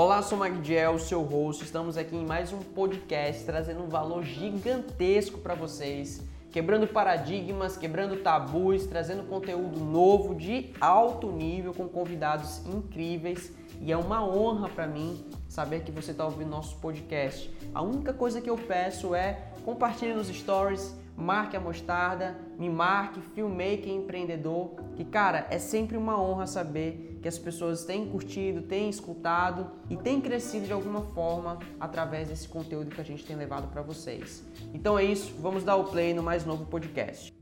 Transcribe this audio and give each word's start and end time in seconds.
Olá, 0.00 0.22
sou 0.22 0.38
Magdiel, 0.38 0.96
seu 1.00 1.22
host. 1.22 1.64
Estamos 1.64 1.96
aqui 1.96 2.14
em 2.14 2.24
mais 2.24 2.52
um 2.52 2.60
podcast 2.60 3.44
trazendo 3.44 3.82
um 3.82 3.88
valor 3.88 4.22
gigantesco 4.22 5.40
para 5.40 5.56
vocês, 5.56 6.22
quebrando 6.52 6.86
paradigmas, 6.86 7.76
quebrando 7.76 8.22
tabus, 8.22 8.86
trazendo 8.86 9.24
conteúdo 9.24 9.80
novo 9.80 10.36
de 10.36 10.72
alto 10.80 11.32
nível 11.32 11.74
com 11.74 11.88
convidados 11.88 12.64
incríveis. 12.64 13.52
E 13.80 13.90
é 13.90 13.96
uma 13.96 14.24
honra 14.24 14.68
para 14.68 14.86
mim 14.86 15.26
saber 15.48 15.80
que 15.80 15.90
você 15.90 16.12
está 16.12 16.24
ouvindo 16.24 16.50
nosso 16.50 16.76
podcast. 16.76 17.52
A 17.74 17.82
única 17.82 18.12
coisa 18.12 18.40
que 18.40 18.48
eu 18.48 18.56
peço 18.56 19.16
é 19.16 19.50
compartilhe 19.64 20.14
nos 20.14 20.28
stories, 20.28 20.94
marque 21.18 21.56
a 21.56 21.60
mostarda, 21.60 22.38
me 22.56 22.70
marque, 22.70 23.20
filmmaker 23.20 23.88
empreendedor, 23.88 24.70
que 24.94 25.04
cara, 25.04 25.48
é 25.50 25.58
sempre 25.58 25.96
uma 25.96 26.20
honra 26.20 26.46
saber 26.46 27.18
que 27.20 27.26
as 27.26 27.36
pessoas 27.36 27.84
têm 27.84 28.08
curtido, 28.08 28.62
têm 28.62 28.88
escutado 28.88 29.68
e 29.90 29.96
têm 29.96 30.20
crescido 30.20 30.66
de 30.66 30.72
alguma 30.72 31.00
forma 31.00 31.58
através 31.80 32.28
desse 32.28 32.46
conteúdo 32.48 32.94
que 32.94 33.00
a 33.00 33.04
gente 33.04 33.24
tem 33.24 33.34
levado 33.34 33.66
para 33.66 33.82
vocês. 33.82 34.44
Então 34.72 34.96
é 34.96 35.02
isso, 35.02 35.34
vamos 35.40 35.64
dar 35.64 35.74
o 35.74 35.84
play 35.84 36.14
no 36.14 36.22
mais 36.22 36.44
novo 36.44 36.64
podcast. 36.66 37.36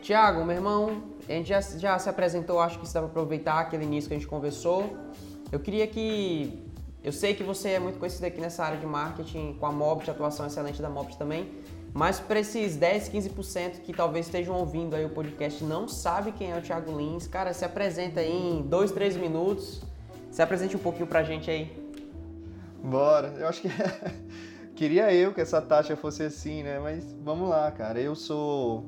Tiago, 0.00 0.44
meu 0.44 0.56
irmão, 0.56 1.04
a 1.28 1.32
gente 1.32 1.48
já, 1.48 1.60
já 1.60 1.96
se 1.96 2.08
apresentou, 2.08 2.60
acho 2.60 2.80
que 2.80 2.88
você 2.88 2.94
dá 2.94 3.02
para 3.02 3.08
aproveitar 3.08 3.60
aquele 3.60 3.84
início 3.84 4.08
que 4.08 4.14
a 4.16 4.18
gente 4.18 4.28
conversou. 4.28 4.96
Eu 5.52 5.60
queria 5.60 5.86
que 5.86 6.71
eu 7.02 7.12
sei 7.12 7.34
que 7.34 7.42
você 7.42 7.70
é 7.70 7.78
muito 7.78 7.98
conhecido 7.98 8.24
aqui 8.24 8.40
nessa 8.40 8.64
área 8.64 8.78
de 8.78 8.86
marketing, 8.86 9.56
com 9.58 9.66
a 9.66 9.72
Mobit, 9.72 10.10
atuação 10.10 10.46
excelente 10.46 10.80
da 10.80 10.88
Mobit 10.88 11.18
também, 11.18 11.50
mas 11.92 12.20
para 12.20 12.40
esses 12.40 12.76
10, 12.76 13.10
15% 13.10 13.80
que 13.82 13.92
talvez 13.92 14.26
estejam 14.26 14.54
ouvindo 14.56 14.94
aí 14.94 15.04
o 15.04 15.10
podcast 15.10 15.62
não 15.64 15.86
sabe 15.86 16.32
quem 16.32 16.52
é 16.52 16.56
o 16.56 16.62
Thiago 16.62 16.96
Lins, 16.96 17.26
cara, 17.26 17.52
se 17.52 17.64
apresenta 17.64 18.20
aí 18.20 18.32
em 18.32 18.62
2, 18.62 18.92
3 18.92 19.16
minutos, 19.16 19.82
se 20.30 20.40
apresente 20.40 20.76
um 20.76 20.80
pouquinho 20.80 21.06
pra 21.06 21.22
gente 21.22 21.50
aí. 21.50 21.70
Bora, 22.82 23.34
eu 23.38 23.46
acho 23.46 23.60
que 23.62 23.68
queria 24.74 25.12
eu 25.12 25.34
que 25.34 25.40
essa 25.40 25.60
taxa 25.60 25.94
fosse 25.94 26.22
assim, 26.22 26.62
né? 26.62 26.78
Mas 26.78 27.14
vamos 27.22 27.48
lá, 27.48 27.70
cara. 27.70 28.00
Eu 28.00 28.14
sou 28.14 28.84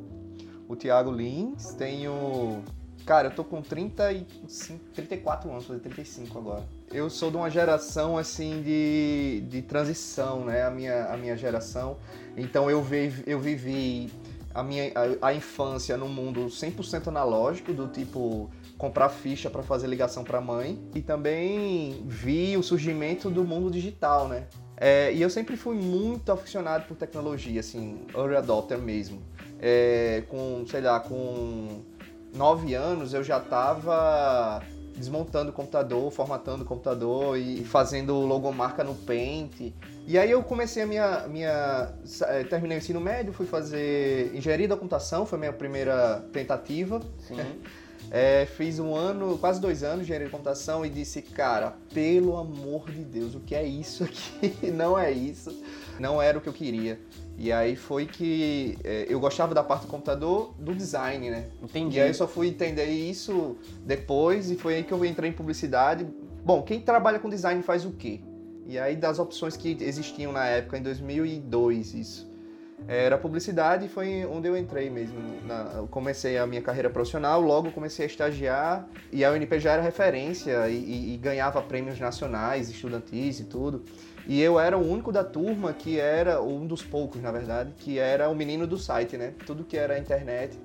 o 0.67 0.75
Thiago 0.75 1.13
Lins, 1.13 1.75
tenho 1.75 2.63
Cara, 3.07 3.29
eu 3.29 3.31
tô 3.31 3.45
com 3.45 3.61
35, 3.61 4.81
34 4.95 5.51
anos, 5.51 5.67
fazer 5.67 5.81
35 5.81 6.39
agora. 6.39 6.65
Eu 6.91 7.11
sou 7.11 7.31
de 7.31 7.37
uma 7.37 7.51
geração, 7.51 8.17
assim, 8.17 8.63
de, 8.63 9.43
de 9.49 9.61
transição, 9.61 10.47
né? 10.47 10.63
A 10.65 10.71
minha, 10.71 11.05
a 11.07 11.17
minha 11.17 11.37
geração. 11.37 11.99
Então 12.35 12.71
eu, 12.71 12.83
vi, 12.83 13.13
eu 13.27 13.39
vivi 13.39 14.11
a 14.55 14.63
minha 14.63 14.91
a, 14.95 15.29
a 15.29 15.35
infância 15.35 15.99
num 15.99 16.09
mundo 16.09 16.47
100% 16.47 17.09
analógico, 17.09 17.75
do 17.75 17.89
tipo 17.89 18.51
comprar 18.79 19.11
ficha 19.11 19.51
para 19.51 19.63
fazer 19.63 19.87
ligação 19.87 20.25
para 20.25 20.41
mãe. 20.41 20.79
E 20.95 21.03
também 21.03 22.03
vi 22.07 22.57
o 22.57 22.63
surgimento 22.63 23.29
do 23.29 23.45
mundo 23.45 23.71
digital, 23.71 24.29
né? 24.29 24.47
É, 24.79 25.13
e 25.13 25.21
eu 25.21 25.29
sempre 25.29 25.59
fui 25.59 25.77
muito 25.77 26.33
aficionado 26.33 26.87
por 26.87 26.97
tecnologia, 26.97 27.61
assim, 27.61 28.01
early 28.15 28.37
adopter 28.37 28.79
mesmo. 28.79 29.23
É, 29.61 30.25
com, 30.29 30.65
sei 30.67 30.81
lá, 30.81 31.01
com 31.01 31.83
nove 32.35 32.75
anos 32.75 33.15
eu 33.15 33.23
já 33.23 33.39
estava 33.39 34.63
desmontando 34.97 35.51
o 35.51 35.53
computador, 35.53 36.11
formatando 36.11 36.63
o 36.63 36.67
computador 36.67 37.39
e 37.39 37.65
fazendo 37.65 38.15
logomarca 38.21 38.85
no 38.85 38.95
Paint. 38.95 39.73
E 40.07 40.19
aí 40.19 40.31
eu 40.31 40.43
comecei 40.43 40.83
a 40.83 40.87
minha, 40.87 41.27
minha 41.29 41.93
eh, 42.23 42.45
terminei 42.45 42.77
o 42.77 42.79
ensino 42.79 43.01
médio, 43.01 43.33
fui 43.33 43.47
fazer 43.47 44.35
engenharia 44.35 44.69
da 44.69 44.77
computação, 44.77 45.27
foi 45.27 45.37
a 45.37 45.41
minha 45.41 45.53
primeira 45.53 46.25
tentativa. 46.33 47.01
É, 48.11 48.45
fiz 48.45 48.79
um 48.79 48.95
ano, 48.95 49.39
quase 49.39 49.59
dois 49.59 49.83
anos 49.83 50.01
de 50.01 50.05
engenharia 50.05 50.27
de 50.27 50.31
computação 50.31 50.85
e 50.85 50.91
disse, 50.91 51.23
cara, 51.23 51.75
pelo 51.93 52.37
amor 52.37 52.91
de 52.91 53.03
Deus, 53.03 53.35
o 53.35 53.41
que 53.41 53.55
é 53.55 53.65
isso 53.65 54.05
aqui? 54.05 54.55
Não 54.71 54.99
é 54.99 55.11
isso. 55.11 55.51
Não 55.99 56.21
era 56.21 56.37
o 56.37 56.41
que 56.41 56.49
eu 56.49 56.53
queria. 56.53 57.01
E 57.37 57.51
aí 57.51 57.75
foi 57.75 58.07
que 58.07 58.79
é, 58.85 59.07
eu 59.09 59.19
gostava 59.19 59.55
da 59.55 59.63
parte 59.63 59.83
do 59.83 59.89
computador, 59.89 60.55
do 60.59 60.75
design, 60.75 61.31
né? 61.31 61.47
Entendi. 61.63 61.99
E 61.99 62.01
aí 62.01 62.09
eu 62.09 62.15
só 62.15 62.29
fui 62.29 62.49
entender 62.49 62.87
isso 62.87 63.57
depois 63.85 64.51
e 64.51 64.57
foi 64.57 64.77
aí 64.77 64.85
que 64.85 64.93
eu 64.93 65.05
entrei 65.05 65.31
em 65.31 65.33
publicidade. 65.33 66.07
Bom, 66.45 66.63
quem 66.63 66.81
trabalha 66.81 67.19
com 67.19 67.29
design 67.29 67.61
faz 67.63 67.85
o 67.85 67.91
quê? 67.91 68.21
E 68.67 68.79
aí 68.79 68.97
das 68.97 69.19
opções 69.19 69.57
que 69.57 69.77
existiam 69.81 70.33
na 70.33 70.47
época, 70.47 70.79
em 70.79 70.83
2002 70.83 71.95
isso. 71.95 72.35
Era 72.87 73.17
publicidade 73.17 73.87
e 73.87 73.89
foi 73.89 74.27
onde 74.27 74.47
eu 74.47 74.57
entrei 74.57 74.91
mesmo. 74.91 75.19
Na, 75.47 75.73
eu 75.77 75.87
comecei 75.87 76.37
a 76.37 76.47
minha 76.47 76.61
carreira 76.61 76.91
profissional, 76.91 77.41
logo 77.41 77.71
comecei 77.71 78.05
a 78.05 78.07
estagiar 78.07 78.87
e 79.11 79.25
a 79.25 79.31
UNP 79.31 79.59
já 79.59 79.73
era 79.73 79.83
referência 79.83 80.69
e, 80.69 80.77
e, 80.77 81.15
e 81.15 81.17
ganhava 81.17 81.63
prêmios 81.63 81.99
nacionais, 81.99 82.69
estudantis 82.69 83.41
e 83.41 83.45
tudo. 83.45 83.83
E 84.27 84.41
eu 84.41 84.59
era 84.59 84.77
o 84.77 84.91
único 84.91 85.13
da 85.13 85.23
turma 85.23 85.73
que 85.73 85.99
era, 85.99 86.41
um 86.41 86.67
dos 86.67 86.83
poucos 86.83 87.21
na 87.21 87.31
verdade, 87.31 87.73
que 87.79 87.99
era 87.99 88.29
o 88.29 88.35
menino 88.35 88.67
do 88.67 88.79
site, 88.79 89.17
né? 89.17 89.35
Tudo 89.47 89.65
que 89.65 89.77
era 89.77 89.99
internet. 89.99 90.59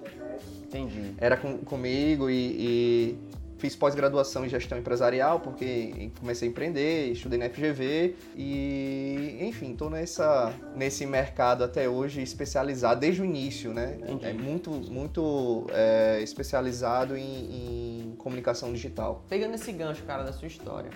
Entendi. 0.63 1.15
Era 1.17 1.35
com, 1.35 1.57
comigo 1.57 2.29
e, 2.29 2.35
e 2.35 3.19
fiz 3.59 3.75
pós-graduação 3.75 4.45
em 4.45 4.49
gestão 4.49 4.77
empresarial 4.77 5.39
porque 5.39 6.11
comecei 6.19 6.47
a 6.47 6.51
empreender, 6.51 7.11
estudei 7.11 7.37
na 7.37 7.49
FGV 7.49 8.15
e, 8.35 9.37
enfim, 9.41 9.71
estou 9.71 9.89
nessa 9.89 10.53
nesse 10.75 11.05
mercado 11.05 11.63
até 11.63 11.87
hoje 11.87 12.21
especializado 12.21 13.01
desde 13.01 13.21
o 13.21 13.25
início, 13.25 13.73
né? 13.73 13.97
Entendi. 14.03 14.25
É 14.25 14.33
muito 14.33 14.71
muito 14.71 15.67
é, 15.71 16.21
especializado 16.21 17.17
em, 17.17 18.11
em 18.11 18.15
comunicação 18.17 18.71
digital. 18.71 19.23
Pegando 19.27 19.55
esse 19.55 19.71
gancho, 19.71 20.03
cara, 20.03 20.23
da 20.23 20.31
sua 20.31 20.47
história, 20.47 20.91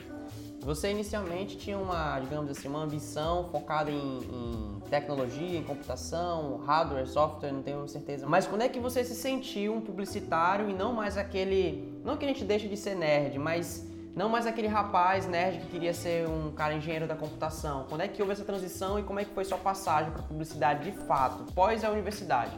você 0.64 0.92
inicialmente 0.92 1.58
tinha 1.58 1.78
uma, 1.78 2.20
digamos 2.20 2.50
assim, 2.50 2.68
uma 2.68 2.84
ambição 2.84 3.50
focada 3.50 3.92
em, 3.92 4.20
em, 4.20 4.80
tecnologia, 4.90 5.58
em 5.58 5.64
computação, 5.64 6.58
hardware, 6.66 7.08
software, 7.08 7.52
não 7.52 7.62
tenho 7.62 7.88
certeza. 7.88 8.26
Mas 8.28 8.48
quando 8.48 8.62
é 8.62 8.70
que 8.70 8.80
você 8.80 9.04
se 9.04 9.16
sentiu 9.16 9.74
um 9.74 9.82
publicitário 9.82 10.70
e 10.70 10.74
não 10.74 10.94
mais 10.94 11.18
aquele, 11.18 12.00
não 12.04 12.16
que 12.16 12.26
a 12.26 12.28
gente 12.28 12.46
deixe 12.46 12.68
de 12.68 12.78
ser 12.78 12.96
nerd, 12.96 13.38
mas 13.40 13.86
não 14.16 14.30
mais 14.30 14.46
aquele 14.46 14.68
rapaz 14.68 15.28
nerd 15.28 15.60
que 15.60 15.68
queria 15.68 15.94
ser 15.94 16.28
um 16.28 16.52
cara 16.52 16.74
engenheiro 16.74 17.08
da 17.08 17.16
computação. 17.16 17.86
Quando 17.90 18.02
é 18.02 18.08
que 18.08 18.22
houve 18.22 18.34
essa 18.34 18.46
transição 18.46 19.00
e 19.00 19.04
como 19.04 19.20
é 19.20 19.26
que 19.26 19.34
foi 19.34 19.44
sua 19.44 19.58
passagem 19.58 20.12
para 20.12 20.22
publicidade 20.22 20.90
de 20.90 20.98
fato, 21.06 21.52
pós 21.54 21.84
a 21.84 21.90
universidade? 21.90 22.52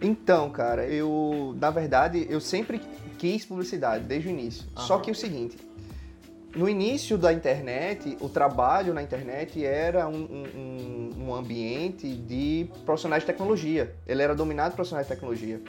Então, 0.00 0.50
cara, 0.50 0.84
eu, 0.86 1.54
na 1.60 1.70
verdade, 1.70 2.26
eu 2.28 2.40
sempre 2.40 2.80
quis 3.18 3.44
publicidade 3.44 4.04
desde 4.04 4.28
o 4.28 4.30
início. 4.32 4.64
Uhum. 4.76 4.82
Só 4.82 4.98
que 4.98 5.10
é 5.10 5.12
o 5.12 5.16
seguinte, 5.16 5.56
no 6.54 6.68
início 6.68 7.16
da 7.16 7.32
internet, 7.32 8.16
o 8.20 8.28
trabalho 8.28 8.92
na 8.92 9.02
internet 9.02 9.64
era 9.64 10.06
um, 10.06 10.46
um, 10.54 11.10
um, 11.24 11.34
ambiente 11.34 12.14
de 12.14 12.68
profissionais 12.84 13.22
de 13.22 13.26
tecnologia. 13.26 13.94
Ele 14.06 14.22
era 14.22 14.34
dominado 14.34 14.70
por 14.70 14.76
profissionais 14.76 15.06
de 15.06 15.14
tecnologia. 15.14 15.60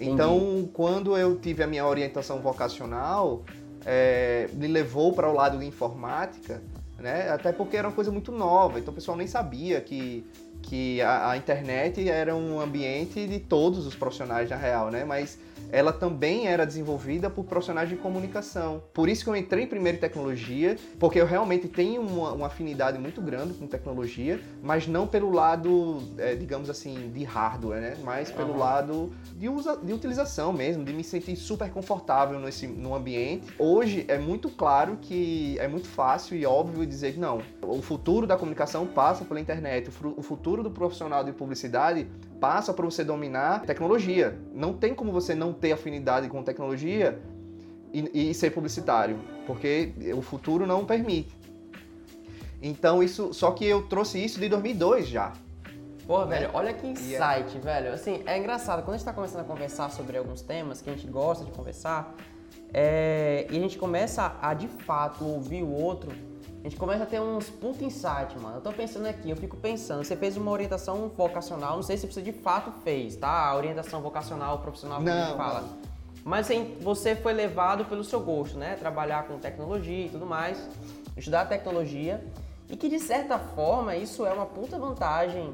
Então, 0.00 0.68
quando 0.72 1.16
eu 1.16 1.36
tive 1.36 1.62
a 1.62 1.66
minha 1.66 1.86
orientação 1.86 2.40
vocacional, 2.40 3.44
é, 3.86 4.48
me 4.52 4.66
levou 4.66 5.12
para 5.12 5.28
o 5.28 5.32
lado 5.32 5.58
de 5.58 5.64
informática, 5.64 6.60
né? 6.98 7.30
até 7.30 7.52
porque 7.52 7.76
era 7.76 7.86
uma 7.88 7.94
coisa 7.94 8.10
muito 8.10 8.32
nova, 8.32 8.78
então 8.78 8.92
o 8.92 8.94
pessoal 8.94 9.16
nem 9.16 9.26
sabia 9.26 9.80
que, 9.80 10.24
que 10.62 11.00
a, 11.02 11.30
a 11.30 11.36
internet 11.36 12.08
era 12.08 12.34
um 12.34 12.60
ambiente 12.60 13.26
de 13.26 13.38
todos 13.38 13.86
os 13.86 13.94
profissionais 13.94 14.50
na 14.50 14.56
real, 14.56 14.90
né? 14.90 15.04
mas 15.04 15.38
ela 15.72 15.92
também 15.92 16.46
era 16.46 16.66
desenvolvida 16.66 17.30
por 17.30 17.44
profissionais 17.44 17.88
de 17.88 17.96
comunicação. 17.96 18.82
Por 18.92 19.08
isso 19.08 19.24
que 19.24 19.30
eu 19.30 19.34
entrei 19.34 19.66
primeiro 19.66 19.96
em 19.96 20.00
tecnologia, 20.00 20.76
porque 21.00 21.18
eu 21.18 21.26
realmente 21.26 21.66
tenho 21.66 22.02
uma, 22.02 22.32
uma 22.32 22.46
afinidade 22.46 22.98
muito 22.98 23.22
grande 23.22 23.54
com 23.54 23.66
tecnologia, 23.66 24.38
mas 24.62 24.86
não 24.86 25.06
pelo 25.06 25.32
lado, 25.32 26.02
é, 26.18 26.34
digamos 26.34 26.68
assim, 26.68 27.10
de 27.10 27.24
hardware, 27.24 27.80
né? 27.80 27.96
Mas 28.04 28.30
pelo 28.30 28.52
uhum. 28.52 28.58
lado 28.58 29.12
de, 29.34 29.48
usa, 29.48 29.76
de 29.76 29.92
utilização 29.94 30.52
mesmo, 30.52 30.84
de 30.84 30.92
me 30.92 31.02
sentir 31.02 31.34
super 31.36 31.70
confortável 31.70 32.38
nesse, 32.38 32.66
no 32.66 32.94
ambiente. 32.94 33.46
Hoje 33.58 34.04
é 34.08 34.18
muito 34.18 34.50
claro 34.50 34.98
que 35.00 35.58
é 35.58 35.66
muito 35.66 35.88
fácil 35.88 36.36
e 36.36 36.44
óbvio 36.44 36.84
dizer 36.84 37.14
que 37.14 37.18
não, 37.18 37.40
o 37.62 37.80
futuro 37.80 38.26
da 38.26 38.36
comunicação 38.36 38.86
passa 38.86 39.24
pela 39.24 39.40
internet, 39.40 39.90
o 40.16 40.22
futuro 40.22 40.62
do 40.62 40.70
profissional 40.70 41.24
de 41.24 41.32
publicidade 41.32 42.06
passa 42.42 42.74
para 42.74 42.84
você 42.84 43.04
dominar 43.04 43.62
tecnologia. 43.62 44.36
Não 44.52 44.72
tem 44.72 44.92
como 44.92 45.12
você 45.12 45.32
não 45.32 45.52
ter 45.62 45.72
afinidade 45.72 46.28
com 46.28 46.42
tecnologia 46.42 47.22
e, 47.92 48.30
e 48.30 48.34
ser 48.34 48.50
publicitário, 48.50 49.16
porque 49.46 49.92
o 50.16 50.20
futuro 50.20 50.66
não 50.66 50.84
permite. 50.84 51.34
Então 52.60 53.02
isso, 53.02 53.32
só 53.32 53.52
que 53.52 53.64
eu 53.64 53.82
trouxe 53.86 54.22
isso 54.22 54.40
de 54.40 54.48
2002 54.48 55.08
já. 55.08 55.32
Pô, 56.06 56.24
né? 56.24 56.40
velho, 56.40 56.50
olha 56.52 56.72
que 56.72 56.86
é 56.86 56.90
insight, 56.90 57.58
velho. 57.58 57.92
Assim, 57.92 58.22
é 58.26 58.36
engraçado, 58.36 58.82
quando 58.82 58.94
a 58.94 58.98
gente 58.98 59.06
tá 59.06 59.12
começando 59.12 59.42
a 59.42 59.44
conversar 59.44 59.90
sobre 59.90 60.18
alguns 60.18 60.42
temas 60.42 60.82
que 60.82 60.90
a 60.90 60.92
gente 60.92 61.06
gosta 61.06 61.44
de 61.44 61.52
conversar, 61.52 62.12
é, 62.74 63.46
e 63.48 63.56
a 63.56 63.60
gente 63.60 63.78
começa 63.78 64.36
a, 64.42 64.52
de 64.52 64.66
fato, 64.66 65.24
ouvir 65.24 65.62
o 65.62 65.70
outro, 65.70 66.10
a 66.64 66.68
gente 66.68 66.76
começa 66.76 67.02
a 67.02 67.06
ter 67.06 67.20
uns 67.20 67.50
puta 67.50 67.84
insight, 67.84 68.38
mano. 68.38 68.58
Eu 68.58 68.60
tô 68.60 68.72
pensando 68.72 69.06
aqui, 69.06 69.28
eu 69.28 69.36
fico 69.36 69.56
pensando, 69.56 70.04
você 70.04 70.14
fez 70.14 70.36
uma 70.36 70.50
orientação 70.52 71.08
vocacional, 71.08 71.74
não 71.74 71.82
sei 71.82 71.96
se 71.96 72.06
você 72.06 72.22
de 72.22 72.32
fato 72.32 72.70
fez, 72.84 73.16
tá? 73.16 73.48
A 73.48 73.56
orientação 73.56 74.00
vocacional, 74.00 74.60
profissional 74.60 75.00
que 75.00 75.06
não, 75.06 75.12
a 75.12 75.26
gente 75.26 75.36
fala. 75.36 75.60
Não. 75.62 75.92
Mas 76.24 76.48
você 76.80 77.16
foi 77.16 77.32
levado 77.32 77.84
pelo 77.86 78.04
seu 78.04 78.20
gosto, 78.20 78.56
né? 78.56 78.76
Trabalhar 78.76 79.26
com 79.26 79.38
tecnologia 79.38 80.06
e 80.06 80.08
tudo 80.08 80.24
mais, 80.24 80.68
estudar 81.16 81.46
tecnologia. 81.46 82.24
E 82.70 82.76
que 82.76 82.88
de 82.88 83.00
certa 83.00 83.40
forma 83.40 83.96
isso 83.96 84.24
é 84.24 84.32
uma 84.32 84.46
puta 84.46 84.78
vantagem 84.78 85.52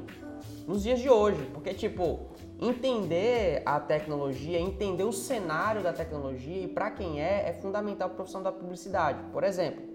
nos 0.67 0.83
dias 0.83 0.99
de 0.99 1.09
hoje. 1.09 1.43
Porque, 1.55 1.73
tipo, 1.73 2.27
entender 2.61 3.63
a 3.65 3.79
tecnologia, 3.79 4.59
entender 4.59 5.03
o 5.03 5.11
cenário 5.11 5.81
da 5.81 5.91
tecnologia 5.91 6.63
e 6.63 6.67
para 6.67 6.91
quem 6.91 7.19
é, 7.19 7.49
é 7.49 7.53
fundamental 7.53 8.09
para 8.09 8.13
a 8.13 8.17
profissão 8.17 8.43
da 8.43 8.51
publicidade. 8.51 9.19
Por 9.33 9.43
exemplo, 9.43 9.88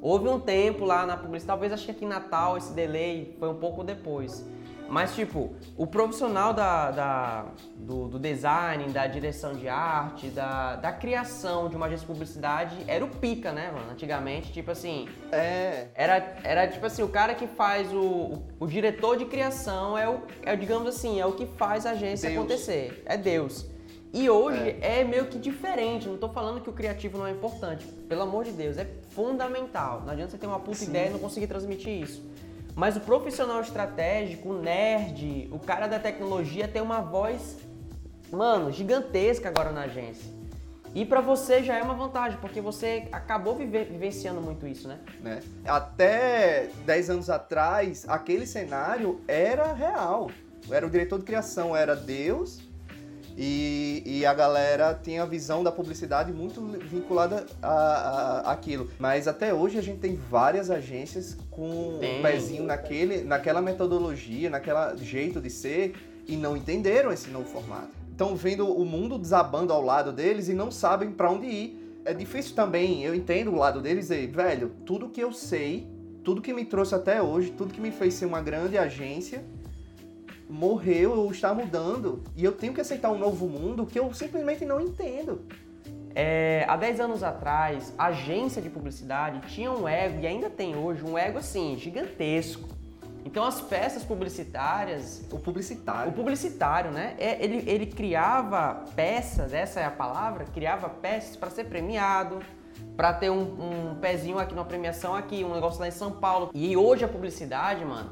houve 0.00 0.28
um 0.28 0.38
tempo 0.40 0.84
lá 0.84 1.04
na 1.06 1.16
publicidade, 1.16 1.46
talvez 1.46 1.72
acho 1.72 1.84
que 1.86 1.90
aqui 1.90 2.04
em 2.04 2.08
Natal 2.08 2.56
esse 2.56 2.72
delay 2.72 3.36
foi 3.38 3.48
um 3.48 3.54
pouco 3.56 3.82
depois. 3.84 4.44
Mas, 4.88 5.14
tipo, 5.14 5.54
o 5.76 5.86
profissional 5.86 6.52
da, 6.52 6.90
da- 6.90 7.44
do, 7.76 8.08
do 8.08 8.18
design, 8.18 8.88
da 8.92 9.06
direção 9.06 9.52
de 9.54 9.68
arte, 9.68 10.26
da, 10.30 10.74
da 10.74 10.90
criação 10.90 11.68
de 11.68 11.76
uma 11.76 11.86
agência 11.86 12.00
de 12.04 12.12
publicidade 12.12 12.76
era 12.88 13.04
o 13.04 13.08
pica, 13.08 13.52
né, 13.52 13.70
mano? 13.72 13.92
Antigamente, 13.92 14.52
tipo 14.52 14.68
assim, 14.72 15.08
É. 15.30 15.86
era, 15.94 16.34
era 16.42 16.66
tipo 16.66 16.84
assim, 16.84 17.04
o 17.04 17.08
cara 17.08 17.34
que 17.36 17.46
faz 17.46 17.92
o, 17.92 18.00
o, 18.00 18.42
o 18.58 18.66
diretor 18.66 19.16
de 19.16 19.26
criação 19.26 19.96
é 19.96 20.08
o, 20.08 20.22
é, 20.42 20.56
digamos 20.56 20.88
assim, 20.88 21.20
é 21.20 21.24
o 21.26 21.34
que 21.34 21.46
faz 21.46 21.86
a 21.86 21.92
agência 21.92 22.28
Deus. 22.28 22.40
acontecer. 22.40 23.04
É 23.06 23.16
Deus. 23.16 23.69
E 24.12 24.28
hoje 24.28 24.76
é. 24.80 25.04
meio 25.04 25.26
que 25.26 25.38
diferente. 25.38 26.08
Não 26.08 26.16
tô 26.18 26.28
falando 26.28 26.60
que 26.60 26.68
o 26.68 26.72
criativo 26.72 27.16
não 27.18 27.26
é 27.26 27.30
importante. 27.30 27.86
Pelo 28.08 28.22
amor 28.22 28.44
de 28.44 28.50
Deus, 28.52 28.76
é 28.76 28.86
fundamental. 29.10 30.02
Não 30.04 30.12
adianta 30.12 30.32
você 30.32 30.38
ter 30.38 30.46
uma 30.46 30.58
puta 30.60 30.82
ideia 30.82 31.08
e 31.08 31.10
não 31.12 31.18
conseguir 31.18 31.46
transmitir 31.46 32.02
isso. 32.02 32.22
Mas 32.74 32.96
o 32.96 33.00
profissional 33.00 33.60
estratégico, 33.60 34.48
o 34.50 34.60
nerd, 34.60 35.48
o 35.52 35.58
cara 35.58 35.86
da 35.86 35.98
tecnologia 35.98 36.66
tem 36.66 36.80
uma 36.80 37.00
voz, 37.00 37.56
mano, 38.32 38.72
gigantesca 38.72 39.48
agora 39.48 39.70
na 39.70 39.82
agência. 39.82 40.30
E 40.92 41.04
pra 41.04 41.20
você 41.20 41.62
já 41.62 41.76
é 41.78 41.82
uma 41.82 41.94
vantagem, 41.94 42.38
porque 42.40 42.60
você 42.60 43.06
acabou 43.12 43.54
vive- 43.54 43.84
vivenciando 43.84 44.40
muito 44.40 44.66
isso, 44.66 44.88
né? 44.88 44.98
né? 45.20 45.40
Até 45.64 46.68
10 46.84 47.10
anos 47.10 47.30
atrás, 47.30 48.04
aquele 48.08 48.44
cenário 48.44 49.20
era 49.28 49.72
real. 49.72 50.30
Era 50.68 50.84
o 50.86 50.90
diretor 50.90 51.18
de 51.20 51.24
criação, 51.24 51.76
era 51.76 51.94
Deus, 51.94 52.60
e, 53.36 54.02
e 54.04 54.26
a 54.26 54.34
galera 54.34 54.98
tinha 55.02 55.22
a 55.22 55.26
visão 55.26 55.62
da 55.64 55.72
publicidade 55.72 56.32
muito 56.32 56.60
vinculada 56.60 57.46
a, 57.62 57.68
a- 57.68 58.52
aquilo. 58.52 58.90
Mas 58.98 59.26
até 59.28 59.52
hoje 59.54 59.78
a 59.78 59.82
gente 59.82 59.98
tem 59.98 60.14
várias 60.16 60.70
agências 60.70 61.36
com 61.50 61.98
Tem. 62.00 62.18
o 62.18 62.22
pezinho 62.22 62.64
naquele, 62.64 63.22
naquela 63.22 63.60
metodologia, 63.62 64.50
naquela 64.50 64.94
jeito 64.96 65.40
de 65.40 65.50
ser, 65.50 65.94
e 66.26 66.36
não 66.36 66.56
entenderam 66.56 67.10
esse 67.12 67.28
novo 67.30 67.46
formato. 67.46 67.88
Estão 68.10 68.36
vendo 68.36 68.68
o 68.70 68.84
mundo 68.84 69.18
desabando 69.18 69.72
ao 69.72 69.82
lado 69.82 70.12
deles 70.12 70.48
e 70.48 70.54
não 70.54 70.70
sabem 70.70 71.10
para 71.10 71.30
onde 71.30 71.46
ir. 71.46 72.00
É 72.04 72.12
difícil 72.14 72.54
também, 72.54 73.02
eu 73.04 73.14
entendo 73.14 73.50
o 73.50 73.56
lado 73.56 73.80
deles 73.80 74.10
e, 74.10 74.26
velho, 74.26 74.72
tudo 74.86 75.08
que 75.08 75.20
eu 75.20 75.32
sei, 75.32 75.86
tudo 76.22 76.40
que 76.42 76.52
me 76.52 76.64
trouxe 76.64 76.94
até 76.94 77.22
hoje, 77.22 77.50
tudo 77.50 77.72
que 77.72 77.80
me 77.80 77.90
fez 77.90 78.14
ser 78.14 78.26
uma 78.26 78.40
grande 78.42 78.76
agência, 78.76 79.42
morreu 80.50 81.12
ou 81.18 81.30
está 81.30 81.54
mudando. 81.54 82.22
E 82.36 82.44
eu 82.44 82.52
tenho 82.52 82.74
que 82.74 82.80
aceitar 82.80 83.10
um 83.10 83.18
novo 83.18 83.46
mundo 83.46 83.86
que 83.86 83.98
eu 83.98 84.12
simplesmente 84.12 84.64
não 84.64 84.80
entendo. 84.80 85.42
É, 86.14 86.64
há 86.68 86.76
10 86.76 86.98
anos 87.00 87.22
atrás, 87.22 87.94
a 87.96 88.06
agência 88.06 88.60
de 88.60 88.68
publicidade 88.68 89.40
tinha 89.52 89.70
um 89.70 89.86
ego, 89.86 90.20
e 90.20 90.26
ainda 90.26 90.50
tem 90.50 90.74
hoje, 90.76 91.04
um 91.04 91.16
ego 91.16 91.38
assim, 91.38 91.76
gigantesco. 91.78 92.68
Então 93.24 93.44
as 93.44 93.60
peças 93.60 94.02
publicitárias, 94.02 95.22
O 95.30 95.36
o 95.36 95.38
publicitário. 95.38 96.10
publicitário, 96.12 96.90
né? 96.90 97.14
é- 97.18 97.42
Ele, 97.44 97.62
ele 97.70 97.86
criava 97.86 98.86
peças, 98.96 99.52
essa 99.52 99.78
é 99.78 99.84
a 99.84 99.90
palavra, 99.90 100.44
criava 100.46 100.88
peças 100.88 101.36
para 101.36 101.50
ser 101.50 101.64
premiado, 101.64 102.40
para 102.96 103.12
ter 103.12 103.30
um, 103.30 103.90
um 103.92 103.94
pezinho 104.00 104.38
aqui 104.38 104.54
numa 104.54 104.64
premiação 104.64 105.14
aqui, 105.14 105.44
um 105.44 105.54
negócio 105.54 105.78
lá 105.80 105.86
em 105.86 105.92
São 105.92 106.12
Paulo. 106.12 106.50
E 106.54 106.76
hoje 106.76 107.04
a 107.04 107.08
publicidade, 107.08 107.84
mano, 107.84 108.10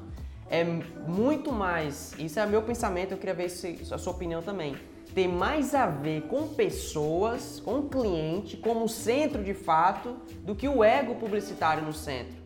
é 0.51 0.65
muito 0.65 1.53
mais. 1.53 2.15
Isso 2.19 2.39
é 2.41 2.47
meu 2.47 2.63
pensamento, 2.63 3.13
eu 3.13 3.19
queria 3.19 3.35
ver 3.35 3.49
se, 3.49 3.79
a 3.91 3.99
sua 3.99 4.13
opinião 4.13 4.43
também. 4.43 4.77
Tem 5.15 5.27
mais 5.27 5.75
a 5.75 5.87
ver 5.87 6.23
com 6.23 6.49
pessoas, 6.49 7.61
com 7.61 7.81
o 7.81 7.89
cliente, 7.89 8.57
como 8.57 8.89
centro 8.89 9.43
de 9.43 9.55
fato, 9.55 10.17
do 10.43 10.55
que 10.55 10.69
o 10.69 10.85
ego 10.85 11.15
publicitário 11.17 11.83
no 11.83 11.93
centro. 11.93 12.37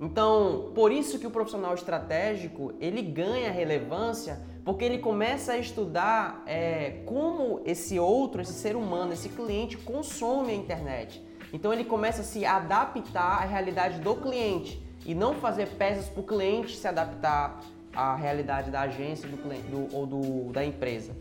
Então, 0.00 0.70
por 0.74 0.92
isso 0.92 1.18
que 1.18 1.26
o 1.26 1.30
profissional 1.30 1.74
estratégico 1.74 2.72
ele 2.80 3.02
ganha 3.02 3.50
relevância, 3.50 4.40
porque 4.64 4.84
ele 4.84 4.98
começa 4.98 5.52
a 5.52 5.58
estudar 5.58 6.42
é, 6.46 7.02
como 7.04 7.60
esse 7.66 7.98
outro, 7.98 8.40
esse 8.40 8.54
ser 8.54 8.76
humano, 8.76 9.12
esse 9.12 9.28
cliente 9.28 9.76
consome 9.76 10.52
a 10.52 10.54
internet. 10.54 11.22
Então 11.52 11.72
ele 11.72 11.84
começa 11.84 12.20
a 12.22 12.24
se 12.24 12.46
adaptar 12.46 13.42
à 13.42 13.44
realidade 13.44 14.00
do 14.00 14.14
cliente 14.14 14.82
e 15.06 15.14
não 15.14 15.34
fazer 15.34 15.68
peças 15.70 16.06
para 16.08 16.20
o 16.20 16.24
cliente 16.24 16.76
se 16.76 16.86
adaptar 16.86 17.60
à 17.94 18.14
realidade 18.14 18.70
da 18.70 18.82
agência 18.82 19.28
do 19.28 19.36
cliente, 19.36 19.66
do- 19.68 19.94
ou 19.94 20.06
do, 20.06 20.52
da 20.52 20.64
empresa. 20.64 21.12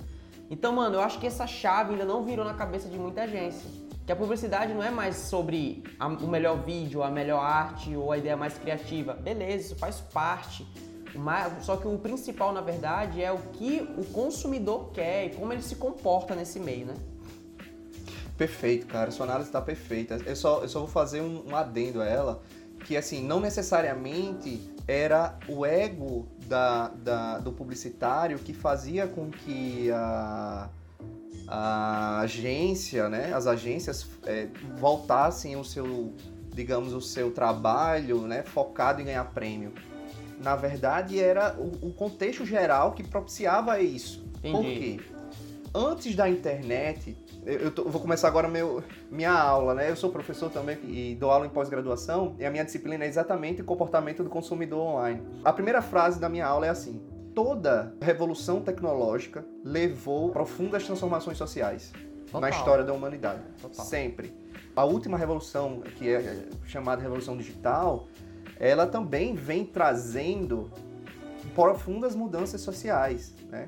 Então, 0.52 0.74
mano, 0.74 0.96
eu 0.96 1.02
acho 1.02 1.20
que 1.20 1.28
essa 1.28 1.46
chave 1.48 1.92
ainda 1.94 2.06
não 2.06 2.24
virou 2.24 2.44
na 2.46 2.54
cabeça 2.54 2.88
de 2.90 2.98
muita 2.98 3.22
agência. 3.24 3.70
Que 4.06 4.12
a 4.12 4.16
publicidade 4.16 4.74
não 4.74 4.84
é 4.84 4.90
mais 4.90 5.16
sobre 5.16 5.84
a- 6.00 6.08
o 6.08 6.28
melhor 6.28 6.64
vídeo, 6.64 7.04
a 7.04 7.10
melhor 7.12 7.40
arte 7.40 7.96
ou 7.96 8.12
a 8.12 8.18
ideia 8.18 8.36
mais 8.36 8.58
criativa. 8.58 9.14
Beleza, 9.14 9.68
isso 9.68 9.76
faz 9.76 10.00
parte. 10.00 10.66
Mas, 11.16 11.64
só 11.66 11.76
que 11.78 11.88
o 11.88 11.98
principal, 11.98 12.52
na 12.54 12.62
verdade, 12.62 13.22
é 13.24 13.32
o 13.32 13.38
que 13.54 13.82
o 13.98 14.04
consumidor 14.06 14.92
quer 14.92 15.26
e 15.26 15.30
como 15.32 15.52
ele 15.54 15.62
se 15.62 15.76
comporta 15.76 16.36
nesse 16.36 16.60
meio, 16.60 16.86
né? 16.88 16.94
Perfeito, 18.38 18.88
cara. 18.88 19.12
Sua 19.12 19.26
análise 19.26 19.50
está 19.50 19.62
perfeita. 19.62 20.18
Eu 20.26 20.36
só, 20.36 20.62
eu 20.62 20.70
só 20.70 20.80
vou 20.80 20.88
fazer 20.88 21.22
um, 21.22 21.44
um 21.50 21.56
adendo 21.56 22.02
a 22.02 22.06
ela, 22.06 22.42
que 22.90 22.98
assim, 22.98 23.24
não 23.24 23.40
necessariamente 23.40 24.60
era 24.88 25.38
o 25.48 25.64
ego 25.64 26.28
da, 26.48 26.88
da- 26.88 27.38
do 27.38 27.52
publicitário 27.52 28.40
que 28.40 28.52
fazia 28.52 29.06
com 29.06 29.30
que 29.30 29.92
a, 29.92 30.68
a 31.48 32.20
agência, 32.22 33.08
né, 33.08 33.32
as 33.32 33.46
agências 33.46 34.08
é, 34.26 34.48
voltassem 34.80 35.56
o 35.56 35.64
seu, 35.64 36.16
digamos, 36.52 36.92
o 36.92 37.00
seu 37.00 37.30
trabalho, 37.30 38.22
né, 38.22 38.42
focado 38.42 39.00
em 39.02 39.06
ganhar 39.06 39.26
prêmio. 39.26 39.72
Na 40.42 40.56
verdade, 40.56 41.20
era 41.20 41.56
o, 41.60 41.90
o 41.90 41.94
contexto 41.94 42.44
geral 42.44 42.94
que 42.94 43.04
propiciava 43.04 43.80
isso. 43.80 44.24
Por 44.42 44.66
Entendi. 44.66 44.80
quê? 44.98 45.00
Antes 45.76 46.16
da 46.16 46.28
internet, 46.28 47.16
eu, 47.46 47.72
tô- 47.72 47.84
vou 47.86 48.02
começar 48.02 48.28
agora 48.28 48.48
meu, 48.48 48.84
minha 49.10 49.32
aula, 49.32 49.74
né? 49.74 49.90
Eu 49.90 49.96
sou 49.96 50.10
professor 50.12 50.50
também 50.52 50.78
e 50.84 51.16
dou 51.16 51.32
aula 51.32 51.46
em 51.46 51.50
pós-graduação 51.50 52.36
e 52.40 52.46
a 52.46 52.52
minha 52.52 52.64
disciplina 52.66 53.04
é 53.06 53.08
exatamente 53.08 53.62
o 53.62 53.66
comportamento 53.66 54.24
do 54.24 54.30
consumidor 54.30 54.80
online. 54.80 55.22
A 55.44 55.52
primeira 55.54 55.82
frase 55.82 56.20
da 56.20 56.28
minha 56.30 56.46
aula 56.46 56.66
é 56.66 56.70
assim: 56.70 57.02
toda 57.34 57.94
revolução 58.02 58.62
tecnológica 58.62 59.46
levou 59.64 60.30
profundas 60.32 60.86
transformações 60.86 61.38
sociais 61.38 61.92
Total. 62.26 62.42
na 62.42 62.50
história 62.50 62.84
da 62.84 62.94
humanidade. 62.94 63.42
Total. 63.62 63.86
Sempre. 63.86 64.34
A 64.76 64.84
última 64.86 65.18
revolução, 65.18 65.82
que 65.98 66.10
é 66.10 66.46
chamada 66.66 67.02
revolução 67.02 67.36
digital, 67.36 68.08
ela 68.60 68.86
também 68.86 69.34
vem 69.36 69.66
trazendo 69.66 70.70
profundas 71.56 72.16
mudanças 72.16 72.62
sociais, 72.62 73.34
né? 73.50 73.68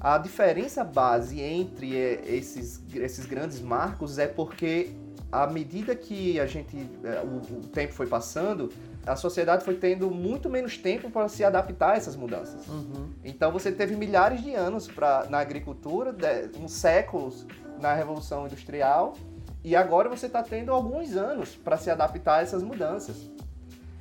A 0.00 0.16
diferença 0.18 0.82
base 0.82 1.40
entre 1.40 1.94
eh, 1.96 2.22
esses, 2.26 2.82
esses 2.94 3.26
grandes 3.26 3.60
marcos 3.60 4.18
é 4.18 4.26
porque 4.26 4.92
à 5.30 5.46
medida 5.46 5.94
que 5.94 6.40
a 6.40 6.46
gente 6.46 6.74
eh, 7.04 7.22
o, 7.22 7.58
o 7.58 7.60
tempo 7.68 7.92
foi 7.92 8.06
passando, 8.06 8.70
a 9.06 9.14
sociedade 9.14 9.64
foi 9.64 9.74
tendo 9.76 10.10
muito 10.10 10.48
menos 10.48 10.78
tempo 10.78 11.10
para 11.10 11.28
se 11.28 11.44
adaptar 11.44 11.92
a 11.92 11.96
essas 11.96 12.16
mudanças. 12.16 12.66
Uhum. 12.66 13.10
Então 13.24 13.52
você 13.52 13.70
teve 13.70 13.94
milhares 13.94 14.42
de 14.42 14.54
anos 14.54 14.88
pra, 14.88 15.26
na 15.28 15.38
agricultura, 15.38 16.12
de- 16.12 16.58
uns 16.58 16.72
séculos 16.72 17.46
na 17.80 17.92
Revolução 17.94 18.46
Industrial, 18.46 19.14
e 19.62 19.76
agora 19.76 20.08
você 20.08 20.26
está 20.26 20.42
tendo 20.42 20.72
alguns 20.72 21.14
anos 21.14 21.50
para 21.56 21.76
se 21.76 21.90
adaptar 21.90 22.38
a 22.38 22.42
essas 22.42 22.62
mudanças. 22.62 23.30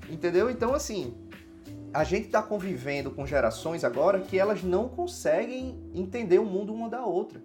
Entendeu? 0.09 0.49
Então, 0.49 0.73
assim, 0.73 1.13
a 1.93 2.03
gente 2.03 2.27
está 2.27 2.41
convivendo 2.41 3.11
com 3.11 3.25
gerações 3.25 3.83
agora 3.83 4.19
que 4.19 4.37
elas 4.37 4.63
não 4.63 4.87
conseguem 4.87 5.77
entender 5.93 6.39
o 6.39 6.45
mundo 6.45 6.73
uma 6.73 6.89
da 6.89 7.03
outra. 7.03 7.41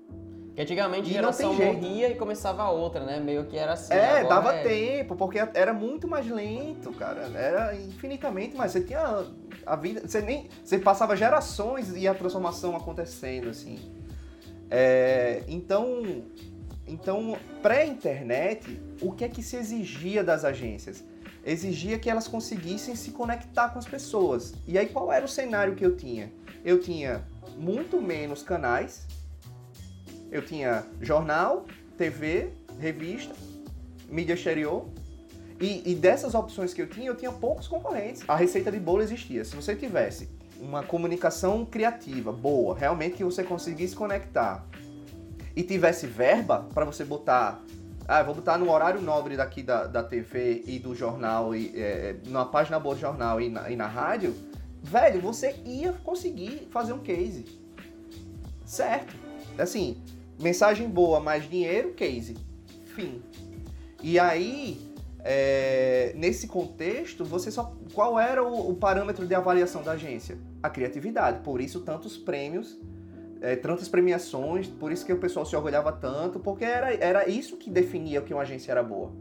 Que 0.54 0.62
antigamente 0.62 1.10
E 1.10 1.12
geração 1.12 1.52
morria 1.52 2.08
e 2.10 2.14
começava 2.14 2.62
a 2.62 2.70
outra, 2.70 3.04
né? 3.04 3.18
Meio 3.18 3.44
que 3.46 3.56
era 3.56 3.72
assim. 3.72 3.92
é, 3.92 4.22
dava 4.24 4.54
é- 4.54 4.62
tempo, 4.62 5.16
porque 5.16 5.38
era 5.52 5.72
muito 5.72 6.06
mais 6.06 6.28
lento, 6.30 6.92
cara. 6.92 7.22
Era 7.34 7.74
infinitamente 7.74 8.56
mais. 8.56 8.70
Você 8.70 8.82
tinha 8.82 9.24
a 9.66 9.76
vida. 9.76 10.06
Você 10.06 10.20
nem. 10.20 10.48
Você 10.62 10.78
passava 10.78 11.16
gerações 11.16 11.92
e 11.96 12.06
a 12.06 12.14
transformação 12.14 12.76
acontecendo, 12.76 13.48
assim. 13.48 13.78
É, 14.70 15.42
então. 15.48 16.22
Então, 16.86 17.36
pré-internet, 17.62 18.78
o 19.00 19.10
que 19.10 19.24
é 19.24 19.28
que 19.28 19.42
se 19.42 19.56
exigia 19.56 20.22
das 20.22 20.44
agências? 20.44 21.02
Exigia 21.44 21.98
que 21.98 22.08
elas 22.08 22.26
conseguissem 22.26 22.96
se 22.96 23.10
conectar 23.10 23.68
com 23.68 23.78
as 23.78 23.86
pessoas. 23.86 24.54
E 24.66 24.78
aí, 24.78 24.86
qual 24.86 25.12
era 25.12 25.24
o 25.24 25.28
cenário 25.28 25.74
que 25.74 25.84
eu 25.84 25.96
tinha? 25.96 26.32
Eu 26.64 26.80
tinha 26.80 27.22
muito 27.56 28.00
menos 28.00 28.42
canais, 28.42 29.06
eu 30.30 30.44
tinha 30.44 30.84
jornal, 31.00 31.66
TV, 31.96 32.50
revista, 32.78 33.34
mídia 34.08 34.34
exterior. 34.34 34.86
E, 35.60 35.92
e 35.92 35.94
dessas 35.94 36.34
opções 36.34 36.74
que 36.74 36.82
eu 36.82 36.88
tinha, 36.88 37.08
eu 37.08 37.14
tinha 37.14 37.30
poucos 37.30 37.68
concorrentes. 37.68 38.24
A 38.26 38.34
receita 38.34 38.72
de 38.72 38.80
bolo 38.80 39.02
existia. 39.02 39.44
Se 39.44 39.54
você 39.54 39.76
tivesse 39.76 40.28
uma 40.60 40.82
comunicação 40.82 41.64
criativa, 41.64 42.32
boa, 42.32 42.76
realmente 42.76 43.16
que 43.16 43.24
você 43.24 43.44
conseguisse 43.44 43.94
conectar 43.94 44.66
e 45.54 45.62
tivesse 45.62 46.06
verba 46.06 46.66
para 46.74 46.84
você 46.84 47.04
botar 47.04 47.62
ah, 48.06 48.22
vou 48.22 48.34
botar 48.34 48.58
no 48.58 48.70
horário 48.70 49.00
nobre 49.00 49.36
daqui 49.36 49.62
da, 49.62 49.86
da 49.86 50.02
TV 50.02 50.62
e 50.66 50.78
do 50.78 50.94
jornal, 50.94 51.54
e, 51.54 51.72
é, 51.74 52.16
na 52.26 52.44
página 52.44 52.78
boa 52.78 52.94
do 52.94 53.00
jornal 53.00 53.40
e 53.40 53.48
na, 53.48 53.70
e 53.70 53.76
na 53.76 53.86
rádio, 53.86 54.34
velho, 54.82 55.20
você 55.20 55.56
ia 55.64 55.92
conseguir 55.92 56.68
fazer 56.70 56.92
um 56.92 56.98
case. 56.98 57.44
Certo. 58.64 59.14
Assim, 59.58 60.02
mensagem 60.40 60.88
boa, 60.88 61.20
mais 61.20 61.48
dinheiro, 61.48 61.94
case. 61.94 62.36
Fim. 62.94 63.22
E 64.02 64.18
aí, 64.18 64.94
é, 65.20 66.12
nesse 66.14 66.46
contexto, 66.46 67.24
você 67.24 67.50
só. 67.50 67.74
Qual 67.94 68.20
era 68.20 68.44
o, 68.44 68.70
o, 68.70 68.76
parâmetro 68.76 69.26
de 69.26 69.34
avaliação 69.34 69.82
da 69.82 69.92
agência? 69.92 70.36
A 70.62 70.68
criatividade. 70.68 71.40
Por 71.42 71.60
isso, 71.60 71.80
tantos 71.80 72.18
prêmios, 72.18 72.78
é, 73.44 73.56
tantas 73.56 73.88
premiações, 73.88 74.66
por 74.66 74.90
isso 74.90 75.04
que 75.04 75.12
o 75.12 75.18
pessoal 75.18 75.44
se 75.44 75.54
orgulhava 75.54 75.92
tanto, 75.92 76.40
porque 76.40 76.64
era, 76.64 76.94
era 76.94 77.28
isso 77.28 77.58
que 77.58 77.68
definia 77.68 78.22
que 78.22 78.32
uma 78.32 78.42
agência 78.42 78.72
era 78.72 78.82
boa. 78.82 79.12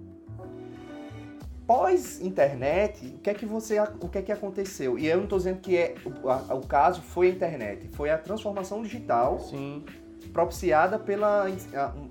Pós-internet, 1.68 3.06
o 3.06 3.20
que 3.20 3.30
é 3.30 3.34
que 3.34 3.46
você. 3.46 3.80
O 3.80 4.08
que 4.08 4.18
é 4.18 4.22
que 4.22 4.32
aconteceu? 4.32 4.98
E 4.98 5.08
eu 5.08 5.18
não 5.18 5.24
estou 5.26 5.38
dizendo 5.38 5.60
que 5.60 5.76
é, 5.78 5.96
o, 6.06 6.30
a, 6.30 6.56
o 6.56 6.66
caso 6.66 7.02
foi 7.02 7.28
a 7.28 7.32
internet, 7.32 7.90
foi 7.94 8.10
a 8.10 8.18
transformação 8.18 8.82
digital. 8.82 9.40
Sim 9.40 9.84
propiciada 10.32 10.98
pela 10.98 11.46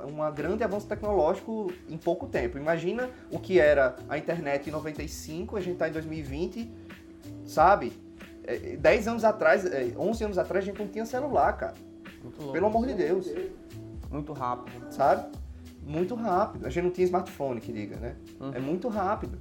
uma 0.06 0.30
grande 0.30 0.62
avanço 0.62 0.86
tecnológico 0.86 1.72
em 1.88 1.96
pouco 1.96 2.28
tempo. 2.28 2.56
Imagina 2.56 3.10
o 3.32 3.38
que 3.38 3.58
era 3.58 3.96
a 4.08 4.16
internet 4.16 4.68
em 4.68 4.70
95, 4.70 5.56
a 5.56 5.60
gente 5.60 5.72
está 5.72 5.88
em 5.88 5.92
2020, 5.92 6.70
sabe? 7.44 7.92
10 8.78 9.06
é, 9.06 9.10
anos 9.10 9.24
atrás, 9.24 9.64
11 9.96 10.22
é, 10.22 10.26
anos 10.26 10.38
atrás, 10.38 10.62
a 10.62 10.66
gente 10.66 10.78
não 10.78 10.86
tinha 10.86 11.04
celular, 11.04 11.52
cara. 11.54 11.74
Pelo 12.52 12.66
amor 12.66 12.86
de 12.86 12.94
Deus. 12.94 13.28
Muito 14.10 14.32
rápido. 14.32 14.92
Sabe? 14.92 15.32
Muito 15.84 16.14
rápido. 16.14 16.66
A 16.66 16.70
gente 16.70 16.84
não 16.84 16.90
tinha 16.90 17.04
smartphone, 17.04 17.60
que 17.60 17.72
diga, 17.72 17.96
né? 17.96 18.16
Uhum. 18.40 18.54
É 18.54 18.58
muito 18.60 18.88
rápido. 18.88 19.38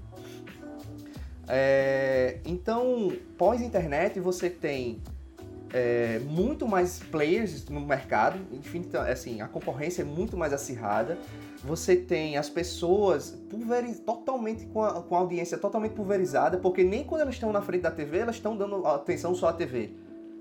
É, 1.47 2.39
então, 2.45 3.11
pós-internet, 3.38 4.19
você 4.19 4.50
tem 4.50 5.01
é, 5.73 6.19
muito 6.19 6.67
mais 6.67 7.00
players 7.00 7.67
no 7.69 7.81
mercado, 7.81 8.39
enfim, 8.51 8.83
assim, 9.09 9.41
a 9.41 9.47
concorrência 9.47 10.01
é 10.01 10.05
muito 10.05 10.35
mais 10.38 10.53
acirrada. 10.53 11.17
Você 11.63 11.95
tem 11.95 12.38
as 12.38 12.50
pessoas 12.50 13.38
pulveriz, 13.50 14.00
totalmente 14.00 14.65
com 14.65 14.83
a, 14.83 15.01
com 15.01 15.15
a 15.15 15.19
audiência 15.19 15.57
totalmente 15.57 15.93
pulverizada, 15.93 16.57
porque 16.57 16.83
nem 16.83 17.03
quando 17.03 17.21
elas 17.21 17.35
estão 17.35 17.51
na 17.51 17.61
frente 17.61 17.81
da 17.81 17.91
TV, 17.91 18.19
elas 18.19 18.35
estão 18.35 18.57
dando 18.57 18.85
atenção 18.88 19.35
só 19.35 19.50
à 19.50 19.53
TV. 19.53 19.93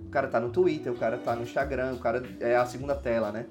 O 0.07 0.11
cara 0.11 0.29
tá 0.29 0.41
no 0.41 0.51
Twitter, 0.51 0.93
o 0.93 0.97
cara 0.97 1.19
tá 1.19 1.37
no 1.37 1.43
Instagram, 1.43 1.95
o 1.95 1.99
cara 1.99 2.23
é 2.41 2.57
a 2.57 2.67
segunda 2.67 2.95
tela, 2.95 3.31
né? 3.31 3.47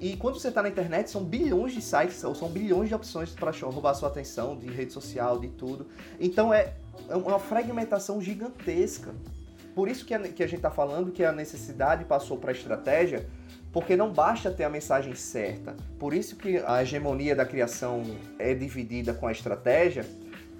E 0.00 0.16
quando 0.16 0.38
você 0.38 0.48
está 0.48 0.60
na 0.60 0.68
internet, 0.68 1.08
são 1.08 1.22
bilhões 1.22 1.72
de 1.72 1.80
sites, 1.80 2.24
ou 2.24 2.34
são 2.34 2.48
bilhões 2.48 2.88
de 2.88 2.94
opções 2.94 3.30
para 3.30 3.52
roubar 3.52 3.94
sua 3.94 4.08
atenção, 4.08 4.56
de 4.56 4.66
rede 4.66 4.92
social, 4.92 5.38
de 5.38 5.46
tudo. 5.48 5.86
Então 6.18 6.52
é, 6.52 6.72
é 7.08 7.14
uma 7.14 7.38
fragmentação 7.38 8.20
gigantesca. 8.20 9.14
Por 9.76 9.88
isso 9.88 10.04
que 10.04 10.12
a, 10.12 10.18
que 10.18 10.42
a 10.42 10.46
gente 10.46 10.56
está 10.56 10.70
falando 10.70 11.12
que 11.12 11.24
a 11.24 11.30
necessidade 11.30 12.04
passou 12.04 12.36
para 12.36 12.50
a 12.50 12.52
estratégia, 12.52 13.28
porque 13.72 13.96
não 13.96 14.12
basta 14.12 14.50
ter 14.50 14.64
a 14.64 14.68
mensagem 14.68 15.14
certa. 15.14 15.76
Por 16.00 16.12
isso 16.12 16.34
que 16.34 16.58
a 16.58 16.82
hegemonia 16.82 17.36
da 17.36 17.46
criação 17.46 18.02
é 18.40 18.52
dividida 18.54 19.14
com 19.14 19.28
a 19.28 19.32
estratégia, 19.32 20.04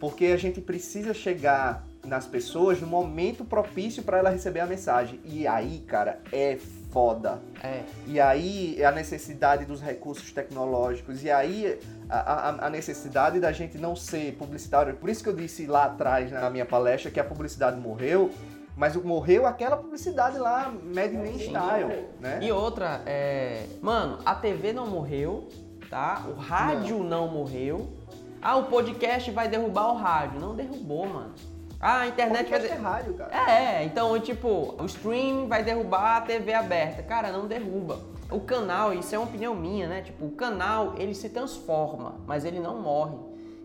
porque 0.03 0.27
a 0.27 0.37
gente 0.37 0.61
precisa 0.61 1.15
chegar 1.15 1.87
nas 2.05 2.27
pessoas 2.27 2.81
no 2.81 2.89
momento 2.89 3.45
propício 3.45 4.03
para 4.03 4.19
ela 4.19 4.31
receber 4.31 4.59
a 4.59 4.67
mensagem. 4.67 5.21
E 5.25 5.47
aí, 5.47 5.79
cara, 5.87 6.19
é 6.33 6.59
foda. 6.91 7.41
É. 7.63 7.85
E 8.09 8.19
aí 8.19 8.75
é 8.81 8.85
a 8.85 8.91
necessidade 8.91 9.65
dos 9.65 9.81
recursos 9.81 10.33
tecnológicos, 10.33 11.23
e 11.23 11.31
aí 11.31 11.79
a, 12.11 12.19
a, 12.19 12.67
a, 12.67 12.69
necessidade 12.71 13.39
da 13.39 13.53
gente 13.53 13.79
não 13.79 13.95
ser 13.95 14.33
publicitário. 14.33 14.97
Por 14.97 15.09
isso 15.09 15.23
que 15.23 15.29
eu 15.29 15.37
disse 15.37 15.67
lá 15.67 15.85
atrás 15.85 16.33
na 16.33 16.51
minha 16.51 16.67
palestra 16.67 17.09
que 17.09 17.21
a 17.21 17.25
publicidade 17.25 17.79
morreu, 17.79 18.33
mas 18.77 18.97
morreu 18.97 19.47
aquela 19.47 19.77
publicidade 19.77 20.37
lá, 20.37 20.69
Mad 20.69 21.13
Men 21.13 21.39
Style, 21.39 22.09
né? 22.19 22.41
E 22.43 22.51
outra, 22.51 23.03
é... 23.07 23.67
mano, 23.81 24.19
a 24.25 24.35
TV 24.35 24.73
não 24.73 24.89
morreu, 24.89 25.49
tá? 25.89 26.25
O 26.29 26.33
rádio 26.41 26.99
não. 26.99 27.27
não 27.27 27.29
morreu. 27.29 28.02
Ah, 28.43 28.57
o 28.57 28.65
podcast 28.65 29.31
vai 29.31 29.49
derrubar 29.49 29.93
o 29.93 29.97
rádio. 29.97 30.41
Não 30.41 30.57
derrubou, 30.57 31.07
mano. 31.07 31.33
Ah, 31.81 32.01
a 32.01 32.09
internet 32.09 32.51
vai. 32.51 32.67
é 32.67 32.75
rádio, 32.75 33.15
cara. 33.15 33.51
É, 33.51 33.85
então, 33.85 34.19
tipo, 34.19 34.75
o 34.77 34.85
streaming 34.87 35.47
vai 35.47 35.63
derrubar 35.63 36.17
a 36.17 36.21
TV 36.23 36.53
aberta. 36.53 37.03
Cara, 37.05 37.31
não 37.31 37.47
derruba. 37.47 38.01
O 38.31 38.41
canal, 38.41 38.93
isso 38.93 39.15
é 39.15 39.19
uma 39.19 39.29
opinião 39.29 39.55
minha, 39.55 39.87
né? 39.87 40.03
Tipo, 40.03 40.27
o 40.27 40.33
canal, 40.33 40.95
ele 40.97 41.15
se 41.15 41.29
transforma, 41.29 42.17
mas 42.27 42.45
ele 42.45 42.59
não 42.59 42.81
morre. 42.81 43.17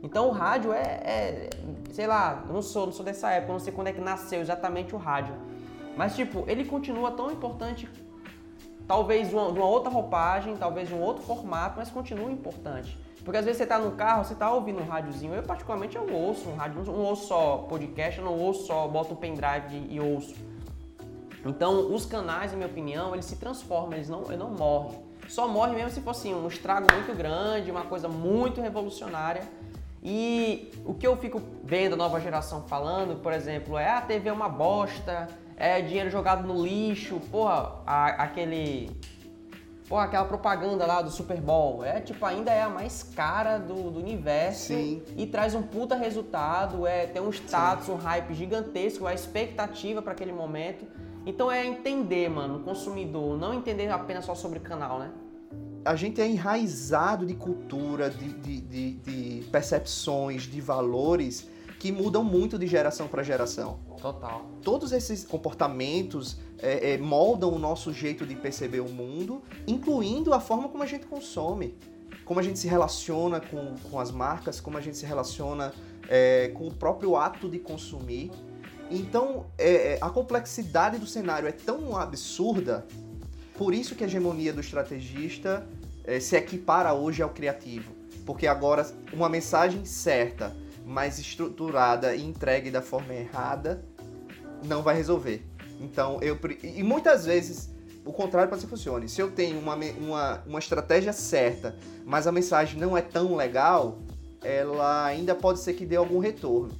Então 0.03 0.27
o 0.27 0.31
rádio 0.31 0.71
é, 0.73 0.81
é, 0.81 1.49
sei 1.91 2.05
lá, 2.05 2.43
eu 2.47 2.53
não 2.53 2.61
sou, 2.61 2.85
não 2.85 2.93
sou 2.93 3.03
dessa 3.03 3.31
época, 3.31 3.53
não 3.53 3.59
sei 3.59 3.73
quando 3.73 3.87
é 3.87 3.93
que 3.93 4.01
nasceu 4.01 4.39
exatamente 4.39 4.93
o 4.93 4.97
rádio. 4.97 5.33
Mas 5.95 6.15
tipo, 6.15 6.43
ele 6.47 6.65
continua 6.65 7.11
tão 7.11 7.31
importante, 7.31 7.89
talvez 8.87 9.29
de 9.29 9.35
uma, 9.35 9.51
de 9.51 9.57
uma 9.57 9.67
outra 9.67 9.89
roupagem, 9.89 10.55
talvez 10.55 10.87
de 10.87 10.93
um 10.93 11.01
outro 11.01 11.23
formato, 11.23 11.79
mas 11.79 11.89
continua 11.89 12.31
importante. 12.31 12.97
Porque 13.27 13.37
às 13.39 13.43
vezes 13.43 13.57
você 13.57 13.63
está 13.63 13.77
no 13.77 13.91
carro, 13.91 14.23
você 14.23 14.31
está 14.31 14.49
ouvindo 14.49 14.79
um 14.79 14.85
rádiozinho. 14.85 15.33
Eu 15.33 15.43
particularmente 15.43 15.97
eu 15.97 16.09
ouço 16.09 16.47
um 16.47 16.55
rádio, 16.55 16.81
não 16.85 16.95
ouço 16.95 17.27
só 17.27 17.57
podcast, 17.69 18.19
eu 18.19 18.23
não 18.23 18.39
ouço 18.39 18.65
só, 18.67 18.87
boto 18.87 19.15
um 19.15 19.17
pendrive 19.17 19.85
e 19.89 19.99
ouço. 19.99 20.33
Então, 21.45 21.93
os 21.93 22.05
canais, 22.05 22.51
na 22.51 22.57
minha 22.57 22.69
opinião, 22.69 23.13
eles 23.13 23.25
se 23.25 23.35
transformam, 23.35 23.95
eles 23.95 24.07
não, 24.07 24.23
eles 24.27 24.39
não 24.39 24.51
morrem. 24.51 24.97
Só 25.27 25.45
morre 25.45 25.75
mesmo 25.75 25.89
se 25.89 25.99
fosse 25.99 26.33
um 26.33 26.47
estrago 26.47 26.87
muito 26.93 27.13
grande, 27.17 27.69
uma 27.69 27.83
coisa 27.83 28.07
muito 28.07 28.61
revolucionária 28.61 29.43
e 30.01 30.71
o 30.85 30.93
que 30.93 31.05
eu 31.05 31.17
fico 31.17 31.41
vendo 31.65 31.95
a 31.95 31.97
nova 31.97 32.21
geração 32.21 32.63
falando, 32.63 33.21
por 33.21 33.33
exemplo, 33.33 33.77
é 33.77 33.89
a 33.89 33.99
TV 33.99 34.29
é 34.29 34.31
uma 34.31 34.47
bosta, 34.47 35.27
é 35.57 35.81
dinheiro 35.81 36.09
jogado 36.09 36.47
no 36.47 36.65
lixo, 36.65 37.19
porra, 37.29 37.81
a, 37.85 38.05
aquele. 38.23 38.89
Porra, 39.87 40.03
aquela 40.03 40.25
propaganda 40.25 40.85
lá 40.85 41.01
do 41.01 41.09
Super 41.09 41.39
Bowl. 41.39 41.83
É 41.83 42.01
tipo, 42.01 42.25
ainda 42.25 42.51
é 42.51 42.61
a 42.61 42.69
mais 42.69 43.03
cara 43.03 43.57
do, 43.57 43.89
do 43.89 43.99
universo 43.99 44.73
Sim. 44.73 45.01
e 45.15 45.25
traz 45.25 45.55
um 45.55 45.61
puta 45.61 45.95
resultado, 45.95 46.85
é 46.85 47.05
tem 47.05 47.21
um 47.21 47.29
status, 47.29 47.85
Sim. 47.85 47.93
um 47.93 47.95
hype 47.95 48.33
gigantesco, 48.33 49.07
a 49.07 49.13
expectativa 49.13 50.01
para 50.01 50.11
aquele 50.11 50.33
momento. 50.33 50.85
Então 51.25 51.51
é 51.51 51.65
entender, 51.65 52.29
mano, 52.29 52.57
o 52.57 52.63
consumidor, 52.63 53.37
não 53.37 53.53
entender 53.53 53.89
apenas 53.89 54.25
só 54.25 54.35
sobre 54.35 54.59
canal, 54.59 54.99
né? 54.99 55.11
a 55.87 55.95
gente 55.95 56.19
é 56.19 56.27
enraizado 56.27 57.25
de 57.25 57.33
cultura, 57.33 58.09
de, 58.09 58.33
de, 58.33 58.59
de, 58.59 58.93
de 58.95 59.49
percepções, 59.49 60.43
de 60.43 60.59
valores 60.59 61.47
que 61.79 61.91
mudam 61.91 62.23
muito 62.23 62.57
de 62.57 62.65
geração 62.67 63.07
para 63.07 63.23
geração. 63.23 63.79
Total. 64.01 64.45
Todos 64.63 64.91
esses 64.91 65.23
comportamentos 65.23 66.37
é, 66.59 66.93
é, 66.93 66.97
moldam 66.97 67.53
o 67.53 67.59
nosso 67.59 67.93
jeito 67.93 68.25
de 68.25 68.35
perceber 68.35 68.79
o 68.79 68.89
mundo, 68.89 69.41
incluindo 69.67 70.33
a 70.33 70.39
forma 70.39 70.69
como 70.69 70.83
a 70.83 70.87
gente 70.87 71.05
consome, 71.05 71.77
como 72.25 72.39
a 72.39 72.43
gente 72.43 72.59
se 72.59 72.67
relaciona 72.67 73.39
com, 73.39 73.75
com 73.89 73.99
as 73.99 74.11
marcas, 74.11 74.59
como 74.59 74.77
a 74.77 74.81
gente 74.81 74.97
se 74.97 75.05
relaciona 75.05 75.73
é, 76.09 76.51
com 76.53 76.67
o 76.67 76.73
próprio 76.73 77.15
ato 77.15 77.47
de 77.49 77.59
consumir. 77.59 78.31
Então, 78.89 79.45
é, 79.57 79.93
é, 79.93 79.97
a 80.01 80.09
complexidade 80.09 80.97
do 80.97 81.05
cenário 81.05 81.47
é 81.47 81.51
tão 81.51 81.95
absurda 81.95 82.85
por 83.57 83.73
isso 83.73 83.95
que 83.95 84.03
a 84.03 84.07
hegemonia 84.07 84.53
do 84.53 84.61
estrategista 84.61 85.67
é, 86.03 86.19
se 86.19 86.35
equipara 86.35 86.93
hoje 86.93 87.23
ao 87.23 87.29
criativo. 87.29 87.91
Porque 88.25 88.45
agora 88.45 88.85
uma 89.11 89.27
mensagem 89.27 89.83
certa, 89.83 90.55
mas 90.87 91.19
estruturada 91.19 92.15
e 92.15 92.23
entregue 92.23 92.71
da 92.71 92.81
forma 92.81 93.13
errada, 93.13 93.83
não 94.63 94.81
vai 94.81 94.95
resolver. 94.95 95.45
Então, 95.81 96.17
eu. 96.21 96.39
E 96.63 96.81
muitas 96.81 97.25
vezes 97.25 97.69
o 98.05 98.13
contrário 98.13 98.49
pode 98.49 98.61
ser 98.61 98.67
funcione. 98.67 99.09
Se 99.09 99.21
eu 99.21 99.29
tenho 99.29 99.59
uma, 99.59 99.75
uma, 99.75 100.43
uma 100.47 100.59
estratégia 100.59 101.11
certa, 101.11 101.75
mas 102.05 102.25
a 102.25 102.31
mensagem 102.31 102.79
não 102.79 102.97
é 102.97 103.01
tão 103.01 103.35
legal, 103.35 103.99
ela 104.41 105.05
ainda 105.05 105.35
pode 105.35 105.59
ser 105.59 105.73
que 105.73 105.85
dê 105.85 105.97
algum 105.97 106.19
retorno. 106.19 106.73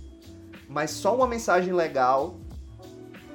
Mas 0.70 0.92
só 0.92 1.14
uma 1.14 1.28
mensagem 1.28 1.74
legal, 1.74 2.38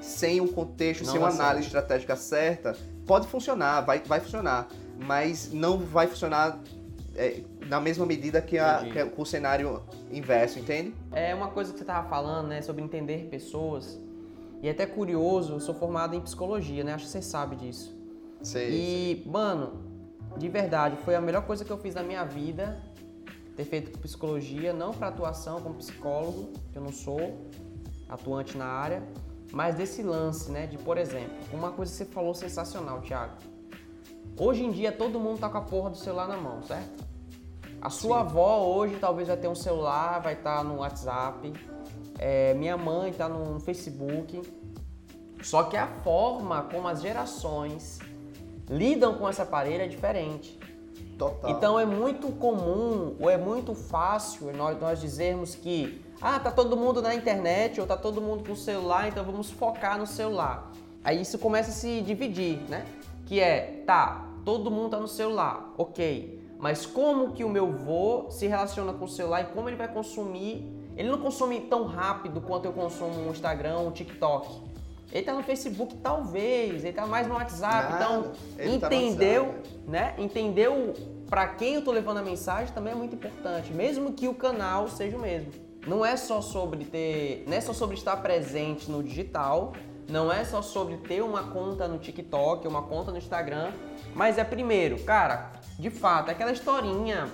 sem 0.00 0.40
um 0.40 0.48
contexto, 0.48 1.04
não 1.04 1.12
sem 1.12 1.20
uma 1.20 1.28
análise 1.28 1.66
estratégica 1.66 2.16
certa, 2.16 2.74
pode 3.06 3.26
funcionar, 3.26 3.82
vai, 3.82 4.00
vai 4.00 4.20
funcionar, 4.20 4.68
mas 4.98 5.52
não 5.52 5.78
vai 5.78 6.06
funcionar 6.06 6.58
é, 7.14 7.42
na 7.66 7.80
mesma 7.80 8.06
medida 8.06 8.40
que, 8.40 8.58
a, 8.58 8.82
que 8.84 9.20
o 9.20 9.24
cenário 9.24 9.82
inverso, 10.10 10.58
entende? 10.58 10.94
É 11.12 11.34
uma 11.34 11.48
coisa 11.48 11.72
que 11.72 11.78
você 11.78 11.84
estava 11.84 12.08
falando, 12.08 12.48
né, 12.48 12.62
sobre 12.62 12.82
entender 12.82 13.28
pessoas. 13.28 14.00
E 14.62 14.68
é 14.68 14.70
até 14.70 14.86
curioso, 14.86 15.54
eu 15.54 15.60
sou 15.60 15.74
formado 15.74 16.14
em 16.14 16.20
psicologia, 16.20 16.84
né? 16.84 16.94
Acho 16.94 17.06
que 17.06 17.10
você 17.10 17.22
sabe 17.22 17.56
disso. 17.56 17.92
Sei. 18.42 18.70
E, 18.70 19.28
mano, 19.28 19.82
de 20.36 20.48
verdade, 20.48 20.96
foi 21.04 21.14
a 21.14 21.20
melhor 21.20 21.44
coisa 21.44 21.64
que 21.64 21.70
eu 21.70 21.78
fiz 21.78 21.94
na 21.94 22.02
minha 22.02 22.24
vida 22.24 22.80
ter 23.56 23.64
feito 23.64 23.98
psicologia, 23.98 24.72
não 24.72 24.92
para 24.92 25.08
atuação 25.08 25.60
como 25.60 25.74
psicólogo, 25.74 26.52
que 26.72 26.78
eu 26.78 26.82
não 26.82 26.92
sou 26.92 27.46
atuante 28.08 28.56
na 28.56 28.66
área, 28.66 29.02
mas 29.52 29.74
desse 29.74 30.02
lance, 30.02 30.50
né, 30.50 30.66
de, 30.66 30.78
por 30.78 30.96
exemplo, 30.96 31.36
uma 31.52 31.72
coisa 31.72 31.92
que 31.92 31.98
você 31.98 32.04
falou 32.06 32.34
sensacional, 32.34 33.00
Thiago. 33.02 33.34
Hoje 34.38 34.64
em 34.64 34.70
dia 34.70 34.90
todo 34.90 35.20
mundo 35.20 35.40
tá 35.40 35.48
com 35.48 35.58
a 35.58 35.62
porra 35.62 35.90
do 35.90 35.96
celular 35.96 36.26
na 36.26 36.36
mão, 36.36 36.62
certo? 36.62 37.04
A 37.82 37.90
sua 37.90 38.18
Sim. 38.18 38.26
avó 38.26 38.64
hoje 38.64 38.96
talvez 39.00 39.26
vai 39.26 39.36
ter 39.36 39.48
um 39.48 39.56
celular, 39.56 40.20
vai 40.20 40.34
estar 40.34 40.58
tá 40.58 40.64
no 40.64 40.76
WhatsApp, 40.76 41.52
é, 42.16 42.54
minha 42.54 42.76
mãe 42.76 43.10
está 43.10 43.28
no 43.28 43.58
Facebook. 43.58 44.40
Só 45.42 45.64
que 45.64 45.76
a 45.76 45.88
forma 45.88 46.62
como 46.70 46.86
as 46.86 47.02
gerações 47.02 47.98
lidam 48.68 49.14
com 49.14 49.28
esse 49.28 49.42
aparelho 49.42 49.82
é 49.82 49.88
diferente. 49.88 50.56
Total. 51.18 51.50
Então 51.50 51.78
é 51.78 51.84
muito 51.84 52.28
comum 52.28 53.16
ou 53.18 53.28
é 53.28 53.36
muito 53.36 53.74
fácil 53.74 54.56
nós, 54.56 54.80
nós 54.80 55.00
dizermos 55.00 55.56
que 55.56 56.00
ah, 56.20 56.38
tá 56.38 56.52
todo 56.52 56.76
mundo 56.76 57.02
na 57.02 57.12
internet 57.12 57.80
ou 57.80 57.86
tá 57.86 57.96
todo 57.96 58.20
mundo 58.20 58.44
com 58.46 58.52
o 58.52 58.56
celular, 58.56 59.08
então 59.08 59.24
vamos 59.24 59.50
focar 59.50 59.98
no 59.98 60.06
celular. 60.06 60.70
Aí 61.02 61.20
isso 61.20 61.36
começa 61.36 61.70
a 61.70 61.74
se 61.74 62.00
dividir, 62.02 62.60
né? 62.68 62.86
Que 63.26 63.40
é, 63.40 63.82
tá, 63.84 64.28
todo 64.44 64.70
mundo 64.70 64.90
tá 64.90 65.00
no 65.00 65.08
celular, 65.08 65.72
ok. 65.76 66.41
Mas 66.62 66.86
como 66.86 67.32
que 67.32 67.42
o 67.42 67.48
meu 67.48 67.72
vô 67.72 68.30
se 68.30 68.46
relaciona 68.46 68.92
com 68.92 69.06
o 69.06 69.08
celular 69.08 69.40
e 69.42 69.46
como 69.46 69.68
ele 69.68 69.74
vai 69.74 69.88
consumir? 69.88 70.64
Ele 70.96 71.10
não 71.10 71.18
consome 71.18 71.62
tão 71.62 71.86
rápido 71.86 72.40
quanto 72.40 72.66
eu 72.66 72.72
consumo 72.72 73.18
um 73.26 73.32
Instagram, 73.32 73.78
um 73.78 73.90
TikTok. 73.90 74.62
Ele 75.10 75.24
tá 75.24 75.34
no 75.34 75.42
Facebook, 75.42 75.96
talvez, 75.96 76.84
ele 76.84 76.92
tá 76.92 77.04
mais 77.04 77.26
no 77.26 77.34
WhatsApp, 77.34 77.92
Nada. 77.92 78.04
então 78.04 78.32
ele 78.56 78.76
entendeu, 78.76 79.46
tá 79.46 79.90
né? 79.90 80.14
Entendeu 80.16 80.94
para 81.28 81.48
quem 81.48 81.74
eu 81.74 81.82
tô 81.82 81.90
levando 81.90 82.18
a 82.18 82.22
mensagem 82.22 82.72
também 82.72 82.92
é 82.92 82.96
muito 82.96 83.16
importante, 83.16 83.72
mesmo 83.72 84.12
que 84.12 84.28
o 84.28 84.34
canal 84.34 84.86
seja 84.86 85.16
o 85.16 85.20
mesmo. 85.20 85.50
Não 85.84 86.06
é 86.06 86.16
só 86.16 86.40
sobre 86.40 86.84
ter, 86.84 87.42
não 87.48 87.56
é 87.56 87.60
só 87.60 87.72
sobre 87.72 87.96
estar 87.96 88.16
presente 88.18 88.88
no 88.88 89.02
digital, 89.02 89.72
não 90.08 90.32
é 90.32 90.44
só 90.44 90.62
sobre 90.62 90.96
ter 90.98 91.22
uma 91.22 91.42
conta 91.42 91.88
no 91.88 91.98
TikTok, 91.98 92.68
uma 92.68 92.82
conta 92.82 93.10
no 93.10 93.18
Instagram, 93.18 93.72
mas 94.14 94.38
é 94.38 94.44
primeiro, 94.44 95.02
cara, 95.02 95.52
de 95.78 95.90
fato, 95.90 96.30
aquela 96.30 96.52
historinha 96.52 97.28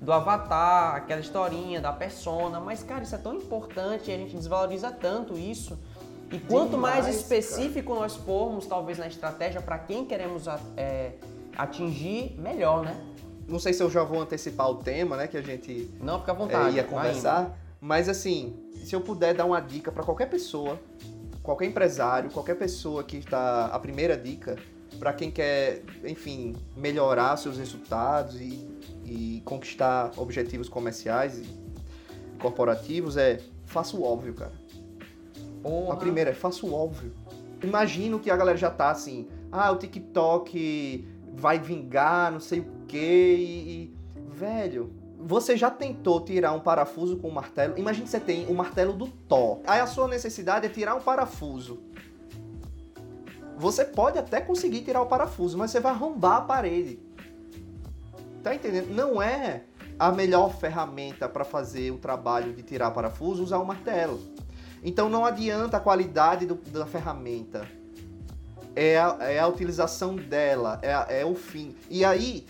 do 0.00 0.12
avatar, 0.12 0.96
aquela 0.96 1.20
historinha 1.20 1.80
da 1.80 1.92
persona, 1.92 2.60
mas 2.60 2.82
cara, 2.82 3.02
isso 3.02 3.14
é 3.14 3.18
tão 3.18 3.34
importante 3.34 4.10
e 4.10 4.14
a 4.14 4.16
gente 4.16 4.36
desvaloriza 4.36 4.90
tanto 4.90 5.38
isso 5.38 5.78
e 6.30 6.38
quanto 6.38 6.72
Demais, 6.72 7.04
mais 7.04 7.16
específico 7.16 7.90
cara. 7.90 8.00
nós 8.00 8.16
formos, 8.16 8.66
talvez, 8.66 8.98
na 8.98 9.06
estratégia 9.06 9.60
para 9.60 9.78
quem 9.78 10.04
queremos 10.04 10.46
é, 10.76 11.12
atingir, 11.56 12.34
melhor, 12.38 12.84
né? 12.84 12.96
Não 13.46 13.58
sei 13.58 13.72
se 13.72 13.82
eu 13.82 13.90
já 13.90 14.02
vou 14.02 14.20
antecipar 14.20 14.70
o 14.70 14.76
tema, 14.76 15.16
né, 15.16 15.26
que 15.26 15.36
a 15.36 15.42
gente 15.42 15.90
Não, 16.00 16.18
fica 16.18 16.32
à 16.32 16.34
vontade, 16.34 16.70
é, 16.70 16.82
ia 16.82 16.84
conversar, 16.84 17.56
mas 17.80 18.08
assim, 18.08 18.56
se 18.84 18.96
eu 18.96 19.00
puder 19.00 19.34
dar 19.34 19.44
uma 19.44 19.60
dica 19.60 19.92
para 19.92 20.02
qualquer 20.02 20.26
pessoa, 20.30 20.80
qualquer 21.42 21.66
empresário, 21.66 22.30
qualquer 22.30 22.56
pessoa 22.56 23.04
que 23.04 23.18
está 23.18 23.66
a 23.66 23.78
primeira 23.78 24.16
dica 24.16 24.56
para 24.98 25.12
quem 25.12 25.30
quer, 25.30 25.82
enfim, 26.04 26.56
melhorar 26.76 27.36
seus 27.36 27.58
resultados 27.58 28.40
e, 28.40 28.68
e 29.04 29.42
conquistar 29.44 30.12
objetivos 30.16 30.68
comerciais 30.68 31.38
e 31.38 31.64
corporativos 32.38 33.16
é 33.16 33.40
faça 33.66 33.96
o 33.96 34.02
óbvio, 34.02 34.34
cara. 34.34 34.52
A 35.90 35.96
primeira 35.96 36.30
é 36.30 36.34
faça 36.34 36.64
o 36.66 36.72
óbvio. 36.72 37.14
Imagino 37.62 38.18
que 38.18 38.30
a 38.30 38.36
galera 38.36 38.58
já 38.58 38.70
tá 38.70 38.90
assim, 38.90 39.28
ah, 39.50 39.70
o 39.72 39.76
TikTok 39.76 41.08
vai 41.32 41.58
vingar, 41.58 42.30
não 42.30 42.40
sei 42.40 42.60
o 42.60 42.66
quê, 42.86 43.36
e, 43.38 43.42
e... 43.42 43.94
Velho, 44.28 44.92
você 45.18 45.56
já 45.56 45.70
tentou 45.70 46.20
tirar 46.20 46.52
um 46.52 46.60
parafuso 46.60 47.16
com 47.16 47.28
um 47.28 47.32
martelo? 47.32 47.78
Imagine 47.78 48.04
que 48.04 48.10
você 48.10 48.20
tem 48.20 48.46
o 48.46 48.54
martelo 48.54 48.92
do 48.92 49.06
Thor. 49.06 49.60
Aí 49.66 49.80
a 49.80 49.86
sua 49.86 50.08
necessidade 50.08 50.66
é 50.66 50.68
tirar 50.68 50.94
um 50.96 51.00
parafuso. 51.00 51.80
Você 53.56 53.84
pode 53.84 54.18
até 54.18 54.40
conseguir 54.40 54.82
tirar 54.82 55.02
o 55.02 55.06
parafuso, 55.06 55.56
mas 55.56 55.70
você 55.70 55.80
vai 55.80 55.92
arrombar 55.92 56.38
a 56.38 56.40
parede. 56.42 56.98
Tá 58.42 58.54
entendendo? 58.54 58.94
Não 58.94 59.22
é 59.22 59.62
a 59.98 60.10
melhor 60.10 60.54
ferramenta 60.54 61.28
para 61.28 61.44
fazer 61.44 61.90
o 61.90 61.98
trabalho 61.98 62.52
de 62.52 62.62
tirar 62.62 62.90
parafuso 62.90 63.42
usar 63.42 63.58
o 63.58 63.64
martelo. 63.64 64.20
Então 64.82 65.08
não 65.08 65.24
adianta 65.24 65.76
a 65.76 65.80
qualidade 65.80 66.46
do, 66.46 66.56
da 66.56 66.86
ferramenta. 66.86 67.66
É 68.76 68.98
a, 68.98 69.16
é 69.20 69.38
a 69.38 69.46
utilização 69.46 70.16
dela, 70.16 70.80
é, 70.82 71.20
é 71.20 71.24
o 71.24 71.34
fim. 71.34 71.76
E 71.88 72.04
aí, 72.04 72.44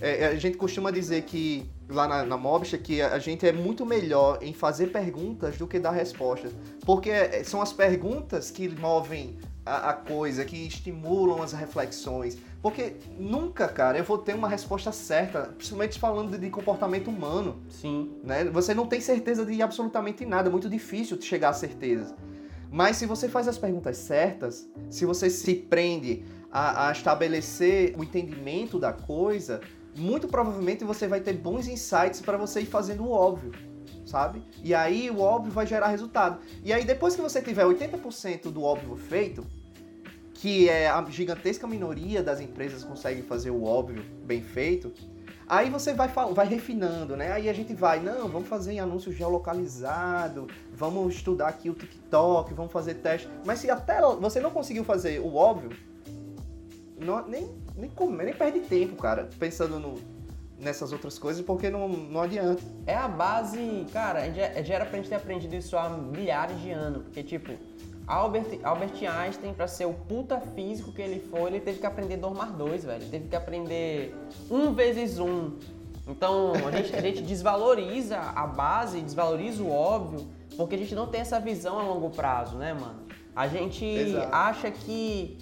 é, 0.00 0.26
a 0.26 0.36
gente 0.36 0.56
costuma 0.56 0.90
dizer 0.90 1.22
que 1.22 1.68
lá 1.88 2.06
na, 2.06 2.22
na 2.22 2.36
Mobster 2.36 2.80
que 2.80 3.02
a 3.02 3.18
gente 3.18 3.46
é 3.46 3.52
muito 3.52 3.84
melhor 3.84 4.38
em 4.40 4.52
fazer 4.52 4.88
perguntas 4.88 5.58
do 5.58 5.66
que 5.66 5.78
dar 5.78 5.90
respostas. 5.90 6.52
Porque 6.86 7.10
é, 7.10 7.42
são 7.42 7.60
as 7.60 7.72
perguntas 7.72 8.50
que 8.50 8.68
movem 8.68 9.36
a, 9.68 9.90
a, 9.90 9.92
coisa, 9.92 10.44
que 10.44 10.56
estimulam 10.66 11.42
as 11.42 11.52
reflexões. 11.52 12.38
Porque 12.62 12.96
nunca, 13.18 13.68
cara, 13.68 13.98
eu 13.98 14.04
vou 14.04 14.18
ter 14.18 14.34
uma 14.34 14.48
resposta 14.48 14.90
certa, 14.90 15.42
principalmente 15.56 15.98
falando 15.98 16.36
de 16.36 16.50
comportamento 16.50 17.08
humano. 17.08 17.62
Sim. 17.68 18.10
Né? 18.24 18.44
Você 18.46 18.74
não 18.74 18.86
tem 18.86 19.00
certeza 19.00 19.44
de 19.44 19.60
absolutamente 19.62 20.24
nada, 20.24 20.48
é 20.48 20.52
muito 20.52 20.68
difícil 20.68 21.20
chegar 21.20 21.50
a 21.50 21.52
certeza. 21.52 22.16
Mas 22.70 22.96
se 22.96 23.06
você 23.06 23.28
faz 23.28 23.46
as 23.46 23.58
perguntas 23.58 23.96
certas, 23.98 24.68
se 24.90 25.04
você 25.04 25.30
se 25.30 25.54
prende 25.54 26.24
a, 26.50 26.88
a 26.88 26.92
estabelecer 26.92 27.94
o 27.96 28.02
entendimento 28.02 28.78
da 28.78 28.92
coisa, 28.92 29.60
muito 29.96 30.28
provavelmente 30.28 30.84
você 30.84 31.06
vai 31.06 31.20
ter 31.20 31.34
bons 31.34 31.66
insights 31.68 32.20
para 32.20 32.36
você 32.36 32.60
ir 32.60 32.66
fazendo 32.66 33.04
o 33.04 33.10
óbvio 33.10 33.52
sabe? 34.08 34.42
E 34.64 34.74
aí 34.74 35.10
o 35.10 35.20
óbvio 35.20 35.52
vai 35.52 35.66
gerar 35.66 35.88
resultado. 35.88 36.40
E 36.64 36.72
aí 36.72 36.84
depois 36.84 37.14
que 37.14 37.20
você 37.20 37.42
tiver 37.42 37.64
80% 37.64 38.50
do 38.50 38.62
óbvio 38.62 38.96
feito, 38.96 39.46
que 40.40 40.68
é 40.68 40.88
a 40.88 41.04
gigantesca 41.04 41.66
minoria 41.66 42.22
das 42.22 42.40
empresas 42.40 42.84
consegue 42.84 43.22
fazer 43.22 43.50
o 43.50 43.64
óbvio 43.64 44.04
bem 44.24 44.40
feito, 44.40 44.92
aí 45.48 45.68
você 45.68 45.92
vai, 45.92 46.06
vai 46.08 46.46
refinando, 46.46 47.16
né? 47.16 47.32
Aí 47.32 47.48
a 47.48 47.52
gente 47.52 47.74
vai, 47.74 47.98
não, 47.98 48.28
vamos 48.28 48.48
fazer 48.48 48.78
anúncio 48.78 49.12
geolocalizado, 49.12 50.46
vamos 50.72 51.16
estudar 51.16 51.48
aqui 51.48 51.68
o 51.68 51.74
TikTok, 51.74 52.54
vamos 52.54 52.70
fazer 52.70 52.94
teste. 52.94 53.28
Mas 53.44 53.58
se 53.58 53.68
até 53.68 54.00
você 54.00 54.38
não 54.38 54.52
conseguiu 54.52 54.84
fazer 54.84 55.18
o 55.18 55.34
óbvio, 55.34 55.70
não, 56.96 57.26
nem, 57.26 57.50
nem, 57.76 57.90
nem 58.24 58.34
perde 58.34 58.60
tempo, 58.60 58.94
cara, 58.94 59.28
pensando 59.40 59.80
no, 59.80 59.94
nessas 60.56 60.92
outras 60.92 61.18
coisas, 61.18 61.44
porque 61.44 61.68
não, 61.68 61.88
não 61.88 62.20
adianta. 62.20 62.62
É 62.86 62.94
a 62.94 63.08
base, 63.08 63.86
cara, 63.92 64.32
já, 64.32 64.62
já 64.62 64.74
era 64.76 64.86
pra 64.86 64.98
gente 64.98 65.08
ter 65.08 65.16
aprendido 65.16 65.56
isso 65.56 65.76
há 65.76 65.88
milhares 65.88 66.60
de 66.60 66.70
anos, 66.70 67.02
porque 67.02 67.24
tipo 67.24 67.52
Albert, 68.08 68.58
Albert 68.64 68.94
Einstein, 69.06 69.52
para 69.52 69.68
ser 69.68 69.84
o 69.84 69.92
puta 69.92 70.40
físico 70.40 70.90
que 70.90 71.02
ele 71.02 71.20
foi, 71.30 71.50
ele 71.50 71.60
teve 71.60 71.78
que 71.78 71.86
aprender 71.86 72.16
2 72.16 72.36
mais 72.36 72.50
2, 72.52 72.84
velho. 72.84 73.02
Ele 73.02 73.10
teve 73.10 73.28
que 73.28 73.36
aprender 73.36 74.16
1 74.50 74.72
vezes 74.72 75.18
1. 75.18 75.52
Então, 76.08 76.52
a 76.54 76.70
gente, 76.70 76.96
a 76.96 77.00
gente 77.02 77.20
desvaloriza 77.20 78.18
a 78.18 78.46
base, 78.46 79.02
desvaloriza 79.02 79.62
o 79.62 79.70
óbvio, 79.70 80.26
porque 80.56 80.74
a 80.74 80.78
gente 80.78 80.94
não 80.94 81.06
tem 81.06 81.20
essa 81.20 81.38
visão 81.38 81.78
a 81.78 81.82
longo 81.82 82.08
prazo, 82.08 82.56
né, 82.56 82.72
mano? 82.72 83.00
A 83.36 83.46
gente 83.46 83.84
Exato. 83.84 84.34
acha 84.34 84.70
que 84.70 85.38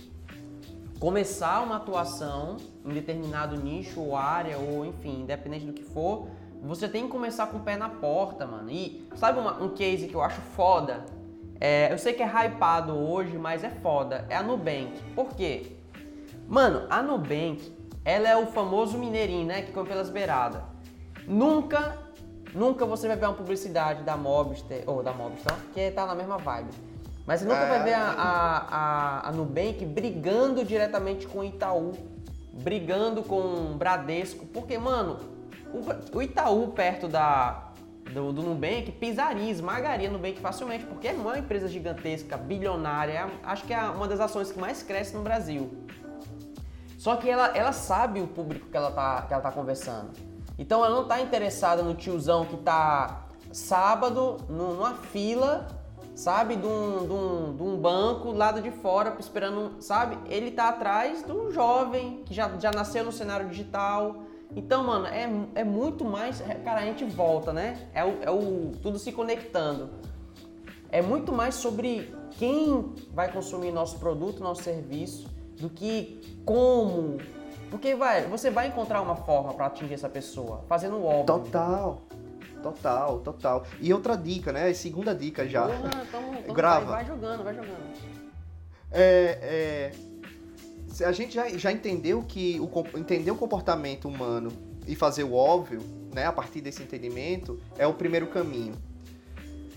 começar 0.98 1.62
uma 1.62 1.76
atuação 1.76 2.56
em 2.84 2.92
determinado 2.92 3.56
nicho 3.56 4.00
ou 4.00 4.16
área, 4.16 4.58
ou 4.58 4.84
enfim, 4.84 5.20
independente 5.20 5.66
do 5.66 5.72
que 5.72 5.84
for, 5.84 6.26
você 6.62 6.88
tem 6.88 7.04
que 7.04 7.10
começar 7.10 7.46
com 7.46 7.58
o 7.58 7.60
pé 7.60 7.76
na 7.76 7.88
porta, 7.88 8.44
mano. 8.44 8.68
E 8.70 9.06
sabe 9.14 9.38
uma, 9.38 9.62
um 9.62 9.68
case 9.68 10.08
que 10.08 10.14
eu 10.14 10.22
acho 10.22 10.40
foda? 10.40 11.04
É, 11.60 11.92
eu 11.92 11.98
sei 11.98 12.12
que 12.12 12.22
é 12.22 12.26
hypado 12.26 12.94
hoje, 12.94 13.36
mas 13.38 13.64
é 13.64 13.70
foda. 13.70 14.26
É 14.28 14.36
a 14.36 14.42
Nubank. 14.42 14.92
Por 15.14 15.34
quê? 15.34 15.72
Mano, 16.48 16.86
a 16.90 17.02
Nubank, 17.02 17.74
ela 18.04 18.28
é 18.28 18.36
o 18.36 18.46
famoso 18.46 18.98
mineirinho, 18.98 19.46
né? 19.46 19.62
Que 19.62 19.72
come 19.72 19.88
pelas 19.88 20.10
beiradas. 20.10 20.62
Nunca, 21.26 21.98
nunca 22.54 22.84
você 22.84 23.08
vai 23.08 23.16
ver 23.16 23.26
uma 23.26 23.34
publicidade 23.34 24.02
da 24.02 24.16
Mobster, 24.16 24.84
ou 24.86 25.02
da 25.02 25.12
Mobster, 25.12 25.52
que 25.74 25.90
tá 25.90 26.06
na 26.06 26.14
mesma 26.14 26.38
vibe. 26.38 26.70
Mas 27.26 27.40
você 27.40 27.46
nunca 27.46 27.62
é, 27.62 27.68
vai 27.68 27.82
ver 27.82 27.94
a, 27.94 28.06
a, 28.06 28.56
a, 28.58 29.28
a 29.28 29.32
Nubank 29.32 29.84
brigando 29.84 30.64
diretamente 30.64 31.26
com 31.26 31.40
o 31.40 31.44
Itaú, 31.44 31.92
brigando 32.52 33.22
com 33.22 33.40
o 33.40 33.74
Bradesco. 33.76 34.46
Porque, 34.46 34.78
mano, 34.78 35.18
o, 35.72 36.18
o 36.18 36.22
Itaú 36.22 36.68
perto 36.68 37.08
da, 37.08 37.65
do, 38.12 38.32
do 38.32 38.42
Nubank 38.42 38.92
pisaria, 38.92 39.50
esmagaria 39.50 40.10
Nubank 40.10 40.40
facilmente, 40.40 40.84
porque 40.86 41.08
é 41.08 41.12
uma 41.12 41.38
empresa 41.38 41.68
gigantesca, 41.68 42.36
bilionária, 42.36 43.28
acho 43.42 43.64
que 43.64 43.74
é 43.74 43.80
uma 43.82 44.08
das 44.08 44.20
ações 44.20 44.50
que 44.50 44.58
mais 44.58 44.82
cresce 44.82 45.14
no 45.14 45.22
Brasil. 45.22 45.86
Só 46.98 47.16
que 47.16 47.28
ela, 47.28 47.56
ela 47.56 47.72
sabe 47.72 48.20
o 48.20 48.26
público 48.26 48.68
que 48.68 48.76
ela 48.76 48.90
tá, 48.90 49.22
que 49.22 49.32
ela 49.32 49.42
tá 49.42 49.52
conversando. 49.52 50.10
Então 50.58 50.84
ela 50.84 50.94
não 50.94 51.06
tá 51.06 51.20
interessada 51.20 51.82
no 51.82 51.94
tiozão 51.94 52.44
que 52.44 52.56
tá 52.56 53.26
sábado 53.52 54.38
numa 54.48 54.94
fila 54.94 55.66
sabe, 56.16 56.56
de 56.56 56.66
um, 56.66 57.06
de 57.06 57.12
um, 57.12 57.56
de 57.56 57.62
um 57.62 57.76
banco 57.76 58.32
lado 58.32 58.62
de 58.62 58.70
fora, 58.70 59.14
esperando, 59.20 59.76
sabe? 59.80 60.18
Ele 60.32 60.50
tá 60.50 60.70
atrás 60.70 61.22
de 61.22 61.30
um 61.30 61.50
jovem 61.50 62.22
que 62.24 62.32
já, 62.32 62.50
já 62.58 62.70
nasceu 62.70 63.04
no 63.04 63.12
cenário 63.12 63.46
digital. 63.50 64.22
Então, 64.54 64.84
mano, 64.84 65.06
é, 65.06 65.28
é 65.54 65.64
muito 65.64 66.04
mais. 66.04 66.40
Cara, 66.64 66.80
a 66.80 66.84
gente 66.84 67.04
volta, 67.04 67.52
né? 67.52 67.88
É 67.92 68.04
o, 68.04 68.22
é 68.22 68.30
o 68.30 68.72
tudo 68.82 68.98
se 68.98 69.12
conectando. 69.12 69.90
É 70.90 71.02
muito 71.02 71.32
mais 71.32 71.56
sobre 71.56 72.14
quem 72.38 72.94
vai 73.12 73.30
consumir 73.30 73.72
nosso 73.72 73.98
produto, 73.98 74.42
nosso 74.42 74.62
serviço, 74.62 75.28
do 75.58 75.68
que 75.68 76.20
como. 76.44 77.18
Porque 77.70 77.94
vai, 77.94 78.26
você 78.26 78.50
vai 78.50 78.68
encontrar 78.68 79.02
uma 79.02 79.16
forma 79.16 79.52
para 79.52 79.66
atingir 79.66 79.94
essa 79.94 80.08
pessoa, 80.08 80.64
fazendo 80.68 80.96
o 80.96 81.04
óbvio. 81.04 81.26
Total. 81.26 82.02
Total, 82.62 83.18
total. 83.20 83.64
E 83.80 83.92
outra 83.92 84.16
dica, 84.16 84.52
né? 84.52 84.72
Segunda 84.72 85.14
dica 85.14 85.46
já. 85.46 85.66
Porra, 85.66 86.02
então, 86.08 86.34
então 86.34 86.54
Grava. 86.54 86.86
Vai, 86.86 87.04
vai 87.04 87.04
jogando, 87.04 87.44
vai 87.44 87.54
jogando. 87.54 88.16
É, 88.90 89.38
é, 89.42 89.92
a 91.04 91.12
gente 91.12 91.34
já, 91.34 91.48
já 91.50 91.72
entendeu 91.72 92.22
que 92.22 92.58
o, 92.60 92.98
entender 92.98 93.30
o 93.30 93.36
comportamento 93.36 94.06
humano 94.08 94.50
e 94.86 94.94
fazer 94.94 95.24
o 95.24 95.34
óbvio, 95.34 95.80
né, 96.14 96.26
a 96.26 96.32
partir 96.32 96.60
desse 96.60 96.82
entendimento, 96.82 97.58
é 97.76 97.86
o 97.86 97.92
primeiro 97.94 98.26
caminho. 98.28 98.74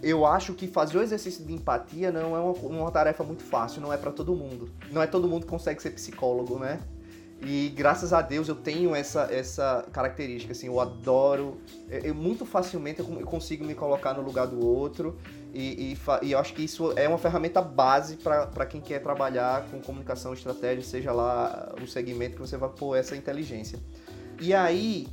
Eu 0.02 0.26
acho 0.26 0.54
que 0.54 0.66
fazer 0.68 0.98
o 0.98 1.02
exercício 1.02 1.44
de 1.44 1.52
empatia 1.54 2.12
não 2.12 2.36
é 2.36 2.40
uma, 2.40 2.52
uma 2.54 2.92
tarefa 2.92 3.24
muito 3.24 3.44
fácil, 3.44 3.82
não 3.82 3.92
é 3.92 3.98
pra 3.98 4.12
todo 4.12 4.34
mundo. 4.34 4.70
Não 4.92 5.02
é 5.02 5.08
todo 5.08 5.28
mundo 5.28 5.44
que 5.46 5.50
consegue 5.50 5.82
ser 5.82 5.90
psicólogo, 5.92 6.58
né? 6.58 6.80
E 7.42 7.70
graças 7.70 8.12
a 8.14 8.22
Deus 8.22 8.48
eu 8.48 8.56
tenho 8.56 8.94
essa, 8.96 9.24
essa 9.32 9.86
característica, 9.94 10.52
assim, 10.52 10.68
eu 10.68 10.80
adoro, 10.80 11.58
eu, 11.90 12.00
eu- 12.00 12.16
muito 12.16 12.46
facilmente 12.46 13.00
eu 13.00 13.06
consigo 13.26 13.64
me 13.66 13.74
colocar 13.74 14.14
no 14.14 14.22
lugar 14.22 14.46
do 14.48 14.66
outro 14.66 15.18
e, 15.54 15.94
e, 15.94 15.98
e 16.28 16.32
eu 16.32 16.40
acho 16.40 16.54
que 16.54 16.64
isso 16.64 16.92
é 16.96 17.08
uma 17.08 17.18
ferramenta 17.18 17.62
base 17.62 18.18
para 18.18 18.66
quem 18.66 18.80
quer 18.80 19.02
trabalhar 19.02 19.66
com 19.70 19.82
comunicação 19.82 20.34
estratégia, 20.34 20.84
seja 20.84 21.12
lá 21.12 21.74
o 21.82 21.88
segmento 21.88 22.36
que 22.36 22.42
você 22.42 22.58
vai 22.58 22.70
pôr 22.70 22.96
essa 22.96 23.16
inteligência. 23.16 23.80
E 24.40 24.54
aí, 24.54 25.08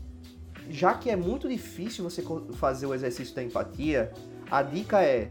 já 0.68 0.94
que 0.94 1.11
é 1.11 1.16
muito 1.16 1.49
difícil 1.49 2.05
você 2.05 2.22
fazer 2.55 2.87
o 2.87 2.94
exercício 2.94 3.35
da 3.35 3.42
empatia, 3.42 4.12
a 4.51 4.62
dica 4.62 5.03
é 5.03 5.31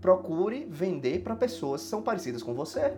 procure 0.00 0.66
vender 0.68 1.22
para 1.22 1.34
pessoas 1.34 1.82
que 1.82 1.88
são 1.88 2.02
parecidas 2.02 2.42
com 2.42 2.52
você. 2.54 2.92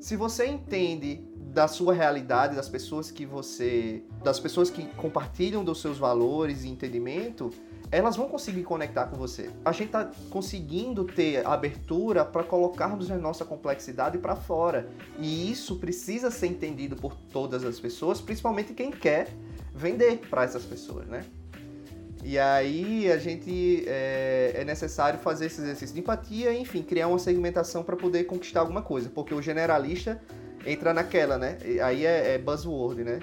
Se 0.00 0.16
você 0.16 0.46
entende 0.46 1.20
da 1.52 1.68
sua 1.68 1.92
realidade, 1.92 2.56
das 2.56 2.68
pessoas 2.68 3.10
que 3.10 3.26
você, 3.26 4.02
das 4.24 4.40
pessoas 4.40 4.70
que 4.70 4.86
compartilham 4.94 5.62
dos 5.62 5.80
seus 5.80 5.98
valores 5.98 6.64
e 6.64 6.68
entendimento, 6.68 7.50
elas 7.92 8.16
vão 8.16 8.26
conseguir 8.26 8.62
conectar 8.62 9.04
com 9.04 9.16
você. 9.16 9.50
A 9.62 9.70
gente 9.70 9.88
está 9.88 10.10
conseguindo 10.30 11.04
ter 11.04 11.46
abertura 11.46 12.24
para 12.24 12.42
colocarmos 12.42 13.10
a 13.10 13.18
nossa 13.18 13.44
complexidade 13.44 14.16
para 14.16 14.34
fora. 14.34 14.88
E 15.18 15.52
isso 15.52 15.76
precisa 15.76 16.30
ser 16.30 16.46
entendido 16.46 16.96
por 16.96 17.14
todas 17.14 17.62
as 17.64 17.78
pessoas, 17.78 18.18
principalmente 18.18 18.72
quem 18.72 18.90
quer 18.90 19.28
vender 19.74 20.22
para 20.30 20.42
essas 20.42 20.64
pessoas, 20.64 21.06
né? 21.06 21.22
E 22.24 22.38
aí 22.38 23.12
a 23.12 23.18
gente 23.18 23.84
é, 23.86 24.52
é 24.54 24.64
necessário 24.64 25.18
fazer 25.18 25.46
esse 25.46 25.60
exercício 25.60 25.94
de 25.94 26.00
empatia, 26.00 26.54
enfim, 26.54 26.82
criar 26.82 27.08
uma 27.08 27.18
segmentação 27.18 27.82
para 27.82 27.96
poder 27.96 28.24
conquistar 28.24 28.60
alguma 28.60 28.80
coisa, 28.80 29.10
porque 29.10 29.34
o 29.34 29.42
generalista 29.42 30.22
entra 30.64 30.94
naquela, 30.94 31.36
né? 31.36 31.58
Aí 31.84 32.06
é, 32.06 32.34
é 32.34 32.38
buzzword, 32.38 33.04
né? 33.04 33.20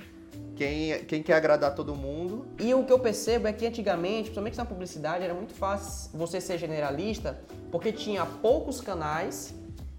Quem, 0.59 1.05
quem 1.05 1.23
quer 1.23 1.35
agradar 1.35 1.73
todo 1.73 1.95
mundo 1.95 2.45
E 2.59 2.73
o 2.73 2.83
que 2.83 2.91
eu 2.91 2.99
percebo 2.99 3.47
é 3.47 3.53
que 3.53 3.65
antigamente, 3.65 4.23
principalmente 4.23 4.57
na 4.57 4.65
publicidade, 4.65 5.23
era 5.23 5.33
muito 5.33 5.53
fácil 5.53 6.11
você 6.13 6.41
ser 6.41 6.57
generalista, 6.57 7.39
porque 7.71 7.93
tinha 7.93 8.25
poucos 8.25 8.81
canais, 8.81 9.55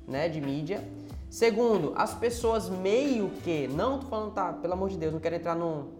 né, 0.06 0.28
de 0.28 0.38
mídia. 0.38 0.86
Segundo, 1.30 1.94
as 1.96 2.12
pessoas 2.12 2.68
meio 2.68 3.30
que, 3.42 3.68
não 3.68 4.00
tô 4.00 4.08
falando, 4.08 4.34
tá, 4.34 4.52
pelo 4.52 4.74
amor 4.74 4.90
de 4.90 4.98
Deus, 4.98 5.14
não 5.14 5.18
quero 5.18 5.36
entrar 5.36 5.56
num 5.56 5.92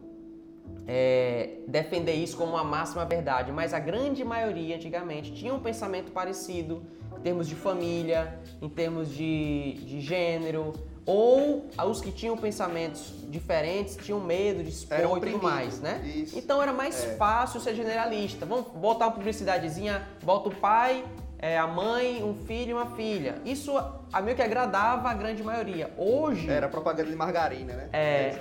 é, 0.87 1.61
defender 1.67 2.13
isso 2.13 2.37
como 2.37 2.53
uma 2.53 2.65
máxima 2.65 3.07
verdade, 3.07 3.51
mas 3.51 3.73
a 3.73 3.79
grande 3.79 4.23
maioria 4.23 4.77
antigamente 4.77 5.33
tinha 5.33 5.55
um 5.55 5.61
pensamento 5.61 6.13
parecido 6.13 6.83
em 7.17 7.23
termos 7.23 7.49
de 7.49 7.55
família, 7.55 8.39
em 8.61 8.69
termos 8.69 9.09
de, 9.09 9.73
de 9.87 10.03
gênero, 10.03 10.75
ou 11.07 11.69
os 11.87 12.01
que 12.01 12.13
tinham 12.13 12.37
pensamentos 12.37 13.13
diferentes 13.29 13.97
tinham 13.97 14.21
medo 14.21 14.63
de 14.63 14.71
expor 14.71 14.99
e 15.19 15.21
tudo 15.33 15.43
mais, 15.43 15.81
né? 15.81 16.03
Isso. 16.05 16.39
Então 16.39 16.63
era 16.63 16.73
mais 16.73 17.05
É. 17.05 17.17
fácil 17.17 17.61
ser 17.61 17.75
generalista. 17.75 18.45
Vamos 18.47 18.67
botar 18.69 19.07
uma 19.07 19.13
publicidadezinha, 19.15 20.07
bota 20.23 20.49
o 20.49 20.55
pai, 20.55 21.05
é, 21.39 21.59
a 21.59 21.67
mãe, 21.67 22.23
um 22.23 22.35
filho 22.47 22.71
e 22.71 22.75
uma 22.75 22.95
filha. 22.97 23.41
Isso 23.45 23.73
a 24.13 24.21
meio 24.21 24.37
que 24.37 24.43
agradava 24.43 25.09
a 25.09 25.15
grande 25.15 25.43
maioria. 25.43 25.91
Hoje, 25.97 26.51
era 26.51 26.69
propaganda 26.69 27.09
de 27.09 27.17
margarina, 27.17 27.73
né? 27.75 27.89
É. 27.93 28.39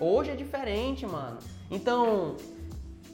hoje 0.00 0.30
é 0.30 0.34
diferente, 0.34 1.06
mano. 1.06 1.38
Então, 1.70 2.36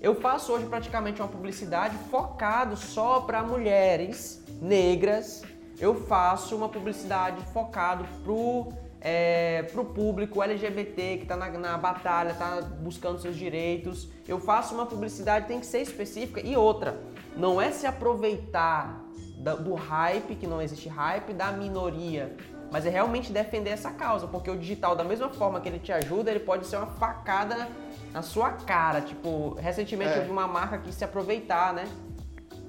eu 0.00 0.14
faço 0.14 0.52
hoje 0.52 0.66
praticamente 0.66 1.20
uma 1.20 1.28
publicidade 1.28 1.96
focado 2.10 2.76
só 2.76 3.20
para 3.20 3.42
mulheres 3.42 4.42
negras. 4.62 5.42
Eu 5.78 5.94
faço 6.06 6.56
uma 6.56 6.68
publicidade 6.70 7.42
focado 7.52 8.06
pro 8.24 8.68
é, 9.08 9.62
pro 9.72 9.84
público 9.84 10.42
LGBT 10.42 11.18
que 11.18 11.26
tá 11.26 11.36
na, 11.36 11.48
na 11.50 11.78
batalha, 11.78 12.34
tá 12.34 12.60
buscando 12.80 13.20
seus 13.20 13.36
direitos. 13.36 14.08
Eu 14.26 14.40
faço 14.40 14.74
uma 14.74 14.84
publicidade 14.84 15.46
tem 15.46 15.60
que 15.60 15.66
ser 15.66 15.80
específica 15.80 16.40
e 16.44 16.56
outra. 16.56 17.00
Não 17.36 17.62
é 17.62 17.70
se 17.70 17.86
aproveitar 17.86 19.00
da- 19.38 19.54
do 19.54 19.74
hype, 19.74 20.34
que 20.34 20.44
não 20.44 20.60
existe 20.60 20.88
hype, 20.88 21.32
da 21.32 21.52
minoria. 21.52 22.34
Mas 22.72 22.84
é 22.84 22.90
realmente 22.90 23.30
defender 23.32 23.70
essa 23.70 23.92
causa, 23.92 24.26
porque 24.26 24.50
o 24.50 24.56
digital, 24.58 24.96
da 24.96 25.04
mesma 25.04 25.28
forma 25.28 25.60
que 25.60 25.68
ele 25.68 25.78
te 25.78 25.92
ajuda, 25.92 26.28
ele 26.32 26.40
pode 26.40 26.66
ser 26.66 26.76
uma 26.78 26.86
facada 26.88 27.68
na 28.12 28.22
sua 28.22 28.50
cara. 28.50 29.00
Tipo, 29.02 29.54
recentemente 29.54 30.10
É. 30.14 30.18
eu 30.18 30.24
vi 30.24 30.30
uma 30.32 30.48
marca 30.48 30.78
que 30.78 30.92
se 30.92 31.04
aproveitar, 31.04 31.72
né? 31.72 31.86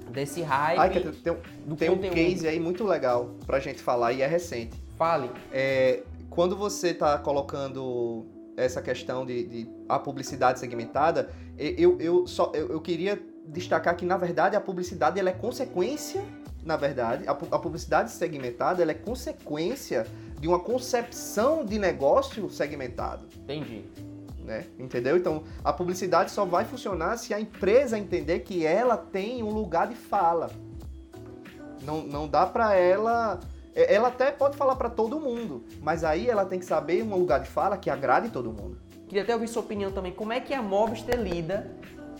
Desse 0.08 0.40
hype. 0.40 0.78
Ai, 0.78 0.90
tem, 0.90 1.02
do 1.66 1.74
tem 1.76 1.90
um 1.90 1.98
case 1.98 2.46
aí 2.46 2.60
muito 2.60 2.84
legal 2.84 3.30
pra 3.44 3.58
gente 3.58 3.82
falar 3.82 4.12
e 4.12 4.22
é 4.22 4.26
recente. 4.28 4.80
Fale. 4.96 5.30
É, 5.52 6.02
quando 6.38 6.54
você 6.54 6.90
está 6.90 7.18
colocando 7.18 8.24
essa 8.56 8.80
questão 8.80 9.26
de, 9.26 9.42
de 9.42 9.70
a 9.88 9.98
publicidade 9.98 10.60
segmentada, 10.60 11.30
eu, 11.58 12.00
eu, 12.00 12.28
só, 12.28 12.52
eu, 12.54 12.68
eu 12.68 12.80
queria 12.80 13.20
destacar 13.44 13.96
que, 13.96 14.06
na 14.06 14.16
verdade, 14.16 14.54
a 14.54 14.60
publicidade 14.60 15.18
ela 15.18 15.30
é 15.30 15.32
consequência, 15.32 16.24
na 16.64 16.76
verdade, 16.76 17.24
a, 17.26 17.32
a 17.32 17.58
publicidade 17.58 18.12
segmentada 18.12 18.80
ela 18.80 18.92
é 18.92 18.94
consequência 18.94 20.06
de 20.38 20.46
uma 20.46 20.60
concepção 20.60 21.64
de 21.64 21.76
negócio 21.76 22.48
segmentado. 22.48 23.26
Entendi. 23.38 23.82
Né? 24.38 24.64
Entendeu? 24.78 25.16
Então, 25.16 25.42
a 25.64 25.72
publicidade 25.72 26.30
só 26.30 26.44
vai 26.44 26.64
funcionar 26.64 27.16
se 27.16 27.34
a 27.34 27.40
empresa 27.40 27.98
entender 27.98 28.38
que 28.44 28.64
ela 28.64 28.96
tem 28.96 29.42
um 29.42 29.50
lugar 29.50 29.88
de 29.88 29.96
fala. 29.96 30.52
Não, 31.82 32.02
não 32.02 32.28
dá 32.28 32.46
pra 32.46 32.76
ela. 32.76 33.40
É- 33.82 33.94
Ela 33.94 34.08
até 34.08 34.30
pode 34.30 34.56
falar 34.56 34.76
pra 34.76 34.90
todo 34.90 35.20
mundo, 35.20 35.64
mas 35.80 36.04
aí 36.04 36.28
ela 36.28 36.44
tem 36.44 36.58
que 36.58 36.64
saber 36.64 37.02
um 37.02 37.14
lugar 37.14 37.40
de 37.40 37.48
fala 37.48 37.76
que 37.76 37.88
agrade 37.88 38.30
todo 38.30 38.52
mundo. 38.52 38.78
Queria 39.06 39.22
até 39.22 39.32
ouvir 39.34 39.48
sua 39.48 39.62
opinião 39.62 39.90
também. 39.90 40.12
Como 40.12 40.32
é 40.32 40.40
que 40.40 40.52
a 40.52 40.60
Mobster 40.60 41.18
lida? 41.18 41.70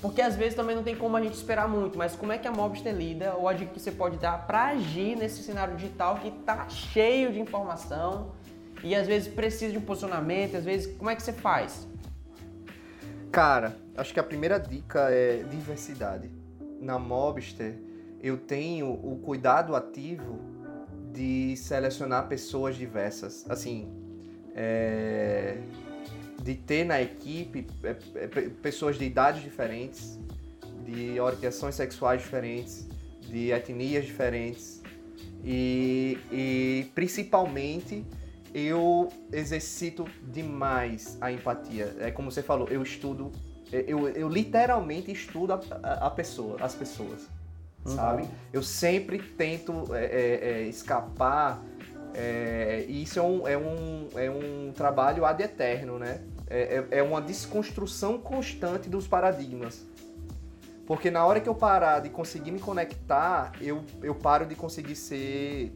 Porque 0.01 0.23
às 0.23 0.37
vezes 0.37 0.55
também 0.55 0.77
não 0.77 0.83
tem 0.85 0.95
como 0.95 1.17
a 1.17 1.21
gente 1.21 1.35
esperar 1.35 1.69
muito, 1.69 1.99
mas 1.99 2.15
como 2.15 2.33
é 2.33 2.39
que 2.39 2.47
a 2.47 2.53
Mobster 2.53 2.95
lida 2.95 3.35
ou 3.35 3.49
a 3.49 3.53
dica 3.53 3.73
que 3.73 3.81
você 3.81 3.91
pode 3.91 4.17
dar 4.17 4.47
para 4.47 4.67
agir 4.69 5.17
nesse 5.17 5.43
cenário 5.43 5.75
digital 5.75 6.17
que 6.17 6.31
tá 6.31 6.69
cheio 6.69 7.33
de 7.33 7.41
informação 7.41 8.31
e 8.83 8.95
às 8.95 9.09
vezes 9.09 9.27
precisa 9.27 9.73
de 9.73 9.79
um 9.79 9.81
posicionamento, 9.81 10.57
às 10.57 10.65
vezes 10.65 10.97
como 10.97 11.11
é 11.11 11.17
que 11.17 11.23
você 11.23 11.33
faz? 11.33 11.87
Cara, 13.33 13.77
acho 13.97 14.15
que 14.15 14.21
a 14.21 14.23
primeira 14.23 14.59
dica 14.59 15.09
é 15.11 15.43
diversidade. 15.51 16.31
Na 16.81 16.97
Mobster, 16.99 17.77
eu 18.23 18.37
tenho 18.37 18.89
o 18.93 19.21
cuidado 19.25 19.75
ativo 19.75 20.39
de 21.19 21.57
selecionar 21.57 22.29
pessoas 22.29 22.77
diversas. 22.77 23.45
Assim, 23.51 23.89
é, 24.55 25.59
de 26.43 26.55
ter 26.55 26.85
na 26.85 27.03
equipe 27.03 27.67
é, 27.83 27.97
é, 28.15 28.27
pe- 28.29 28.49
pessoas 28.51 28.97
de 28.97 29.05
idades 29.05 29.43
diferentes, 29.43 30.17
de 30.87 31.19
orientações 31.19 31.75
sexuais 31.75 32.23
diferentes, 32.23 32.87
de 33.29 33.51
etnias 33.51 34.05
diferentes. 34.07 34.81
E, 35.45 36.19
e 36.31 36.87
principalmente 36.95 38.05
eu 38.55 39.09
exercito 39.33 40.05
demais 40.33 41.19
a 41.21 41.33
empatia. 41.33 41.95
É 41.99 42.11
como 42.13 42.31
você 42.31 42.43
falou, 42.43 42.69
eu 42.69 42.83
estudo, 42.83 43.33
eu, 43.73 44.09
eu 44.11 44.29
literalmente 44.29 45.11
estudo 45.11 45.53
a- 45.55 46.07
a 46.07 46.11
pessoa, 46.11 46.57
as 46.61 46.75
pessoas, 46.75 47.29
sabe? 47.85 48.29
Eu 48.53 48.63
sempre 48.63 49.19
tento 49.19 49.95
é, 49.95 50.05
é, 50.05 50.51
é, 50.51 50.63
escapar, 50.63 51.63
é, 52.15 52.85
e 52.89 53.03
isso 53.03 53.19
é 53.19 53.23
um, 53.23 53.49
é, 53.49 53.57
um, 53.57 54.09
é 54.15 54.31
um 54.31 54.73
trabalho 54.73 55.25
ad 55.25 55.43
eterno, 55.43 55.99
né? 55.99 56.21
É, 56.49 56.85
é, 56.91 56.99
é 56.99 57.03
uma 57.03 57.21
desconstrução 57.21 58.19
constante 58.19 58.89
dos 58.89 59.07
paradigmas. 59.07 59.87
Porque 60.87 61.11
na 61.11 61.25
hora 61.27 61.39
que 61.39 61.49
eu 61.49 61.55
parar 61.55 62.01
de 62.01 62.09
conseguir 62.09 62.51
me 62.51 62.59
conectar, 62.59 63.53
eu, 63.61 63.85
eu 64.03 64.15
paro 64.15 64.47
de 64.47 64.55
conseguir 64.55 64.97
ser 64.97 65.71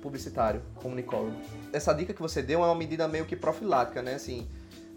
publicitário, 0.00 0.62
comunicólogo. 0.76 1.36
Essa 1.72 1.92
dica 1.92 2.14
que 2.14 2.22
você 2.22 2.40
deu 2.40 2.62
é 2.62 2.66
uma 2.66 2.74
medida 2.74 3.08
meio 3.08 3.24
que 3.24 3.34
profilática, 3.34 4.00
né? 4.00 4.14
Assim, 4.14 4.46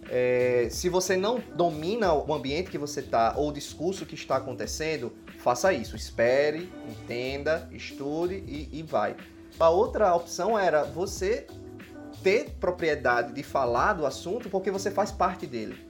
é, 0.10 0.68
se 0.70 0.90
você 0.90 1.18
não 1.18 1.42
domina 1.56 2.14
o 2.14 2.34
ambiente 2.34 2.70
que 2.70 2.78
você 2.78 3.00
está 3.00 3.34
ou 3.36 3.50
o 3.50 3.52
discurso 3.52 4.06
que 4.06 4.16
está 4.16 4.38
acontecendo, 4.38 5.12
faça 5.38 5.72
isso. 5.74 5.96
Espere, 5.96 6.72
entenda, 6.88 7.68
estude 7.72 8.36
e, 8.36 8.70
e 8.80 8.84
vai. 8.84 9.16
A 9.60 9.70
outra 9.70 10.14
opção 10.14 10.58
era 10.58 10.84
você 10.84 11.48
ter 12.22 12.52
propriedade 12.60 13.34
de 13.34 13.44
falar 13.44 13.94
do 13.94 14.06
assunto 14.06 14.50
porque 14.50 14.70
você 14.70 14.92
faz 14.92 15.12
parte 15.12 15.48
dele. 15.48 15.88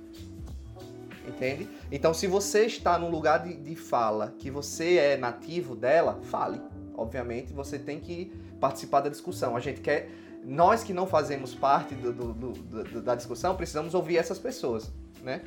Entende? 1.28 1.68
Então, 1.92 2.14
se 2.14 2.26
você 2.26 2.66
está 2.66 2.98
num 2.98 3.10
lugar 3.10 3.44
de, 3.44 3.54
de 3.54 3.76
fala 3.76 4.34
que 4.40 4.50
você 4.50 4.96
é 4.96 5.18
nativo 5.18 5.76
dela, 5.76 6.20
fale. 6.24 6.62
Obviamente, 6.96 7.52
você 7.52 7.78
tem 7.78 8.00
que 8.00 8.32
participar 8.60 9.02
da 9.02 9.10
discussão. 9.10 9.56
A 9.56 9.60
gente 9.60 9.82
quer. 9.82 10.10
Nós 10.44 10.84
que 10.84 10.94
não 10.94 11.06
fazemos 11.06 11.54
parte 11.54 11.94
do, 11.94 12.14
do, 12.14 12.34
do, 12.34 13.02
da 13.02 13.16
discussão, 13.16 13.56
precisamos 13.56 13.94
ouvir 13.94 14.18
essas 14.18 14.40
pessoas, 14.40 14.90
né? 15.22 15.42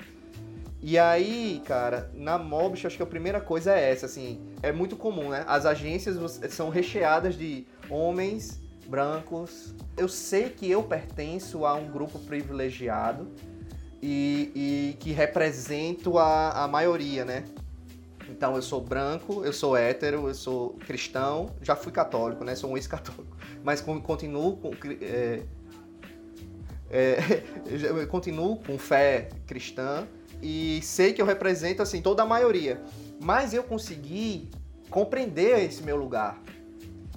E 0.83 0.99
aí, 0.99 1.63
cara, 1.67 2.11
na 2.15 2.39
Mobist, 2.39 2.87
acho 2.87 2.97
que 2.97 3.03
a 3.03 3.07
primeira 3.07 3.41
coisa 3.41 3.75
é 3.75 3.91
essa, 3.91 4.07
assim, 4.07 4.41
é 4.63 4.73
muito 4.73 4.97
comum, 4.97 5.29
né? 5.29 5.45
As 5.47 5.67
agências 5.67 6.41
são 6.51 6.71
recheadas 6.71 7.37
de 7.37 7.67
homens 7.91 8.59
brancos. 8.87 9.75
Eu 9.97 10.09
sei 10.09 10.49
que 10.49 10.71
eu 10.71 10.83
pertenço 10.83 11.67
a 11.67 11.75
um 11.75 11.91
grupo 11.91 12.19
privilegiado 12.19 13.29
e, 14.01 14.51
e 14.55 14.97
que 14.99 15.13
represento 15.13 16.19
a, 16.19 16.65
a 16.65 16.69
maioria, 16.69 17.27
né? 17.27 17.45
Então 18.31 18.57
eu 18.57 18.63
sou 18.63 18.81
branco, 18.81 19.45
eu 19.45 19.53
sou 19.53 19.77
hétero, 19.77 20.29
eu 20.29 20.35
sou 20.35 20.71
cristão, 20.87 21.51
já 21.61 21.77
fui 21.77 21.93
católico, 21.93 22.43
né? 22.43 22.55
Sou 22.55 22.71
um 22.71 22.77
ex-católico, 22.77 23.37
mas 23.63 23.83
continuo 23.83 24.57
com 24.57 24.71
é, 25.03 25.43
é, 26.89 27.17
continuo 28.09 28.57
com 28.57 28.79
fé 28.79 29.29
cristã 29.47 30.09
e 30.43 30.81
sei 30.83 31.13
que 31.13 31.21
eu 31.21 31.27
represento 31.27 31.83
assim 31.83 32.01
toda 32.01 32.23
a 32.23 32.27
maioria. 32.27 32.81
Mas 33.21 33.53
eu 33.53 33.63
consegui 33.63 34.49
compreender 34.89 35.65
esse 35.65 35.83
meu 35.83 35.97
lugar 35.97 36.43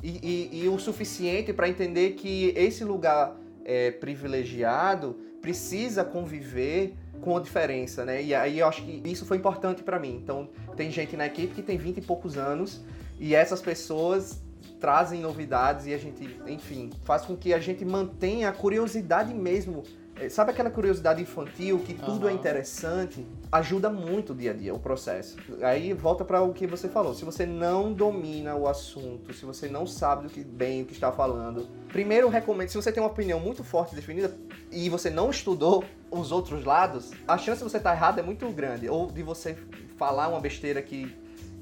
e, 0.02 0.50
e, 0.54 0.64
e 0.64 0.70
o 0.70 0.78
suficiente 0.78 1.54
para 1.54 1.70
entender 1.70 2.12
que 2.12 2.54
esse 2.56 2.84
lugar 2.84 3.36
é, 3.66 3.92
privilegiado 3.92 5.16
precisa 5.42 6.04
conviver 6.04 6.94
com 7.22 7.38
a 7.38 7.40
diferença, 7.40 8.04
né? 8.04 8.22
E 8.22 8.36
aí 8.36 8.60
eu 8.60 8.68
acho 8.68 8.84
que 8.84 9.02
isso 9.06 9.26
foi 9.26 9.38
importante 9.38 9.82
para 9.82 9.98
mim. 9.98 10.20
Então, 10.22 10.50
tem 10.76 10.92
gente 10.92 11.16
na 11.16 11.26
equipe 11.26 11.54
que 11.54 11.62
tem 11.62 11.78
20 11.78 11.98
e 11.98 12.02
poucos 12.02 12.38
anos 12.38 12.82
e 13.18 13.34
essas 13.34 13.62
pessoas 13.62 14.42
trazem 14.80 15.22
novidades 15.22 15.86
e 15.86 15.94
a 15.94 15.98
gente, 15.98 16.38
enfim, 16.48 16.90
faz 17.04 17.22
com 17.22 17.38
que 17.38 17.54
a 17.54 17.60
gente 17.60 17.86
mantenha 17.86 18.50
a 18.50 18.52
curiosidade 18.52 19.34
mesmo 19.34 19.84
sabe 20.30 20.52
aquela 20.52 20.70
curiosidade 20.70 21.22
infantil 21.22 21.80
que 21.80 21.94
tudo 21.94 22.24
uhum. 22.24 22.30
é 22.30 22.34
interessante? 22.34 23.26
Ajuda 23.52 23.90
muito 23.90 24.34
o 24.34 24.36
dia 24.36 24.52
a 24.52 24.54
dia, 24.54 24.74
o 24.74 24.80
processo. 24.80 25.38
Aí 25.62 25.94
volta 25.94 26.24
para 26.24 26.42
o 26.42 26.54
que 26.54 26.68
você 26.68 26.88
falou. 26.88 27.14
Se 27.14 27.26
você 27.26 27.46
não 27.46 27.92
domina 27.92 28.56
o 28.56 28.68
assunto, 28.68 29.34
se 29.34 29.46
você 29.46 29.68
não 29.68 29.86
sabe 29.86 30.24
do 30.24 30.30
que 30.30 30.44
bem 30.44 30.84
o 30.84 30.86
que 30.86 30.94
está 30.94 31.12
falando, 31.12 31.68
primeiro 31.88 32.30
recomendo, 32.30 32.70
se 32.70 32.76
você 32.76 32.92
tem 32.92 33.02
uma 33.02 33.10
opinião 33.10 33.40
muito 33.40 33.64
forte 33.64 33.96
definida 33.96 34.36
e 34.72 34.90
você 34.90 35.10
não 35.10 35.30
estudou 35.30 35.84
os 36.12 36.32
outros 36.32 36.64
lados, 36.64 37.12
a 37.28 37.38
chance 37.38 37.64
de 37.64 37.70
você 37.70 37.78
estar 37.78 37.94
errado 37.94 38.20
é 38.20 38.24
muito 38.24 38.48
grande. 38.50 38.88
Ou 38.88 39.08
de 39.08 39.24
você 39.24 39.58
falar 39.98 40.28
uma 40.28 40.40
besteira 40.40 40.82
que, 40.82 41.16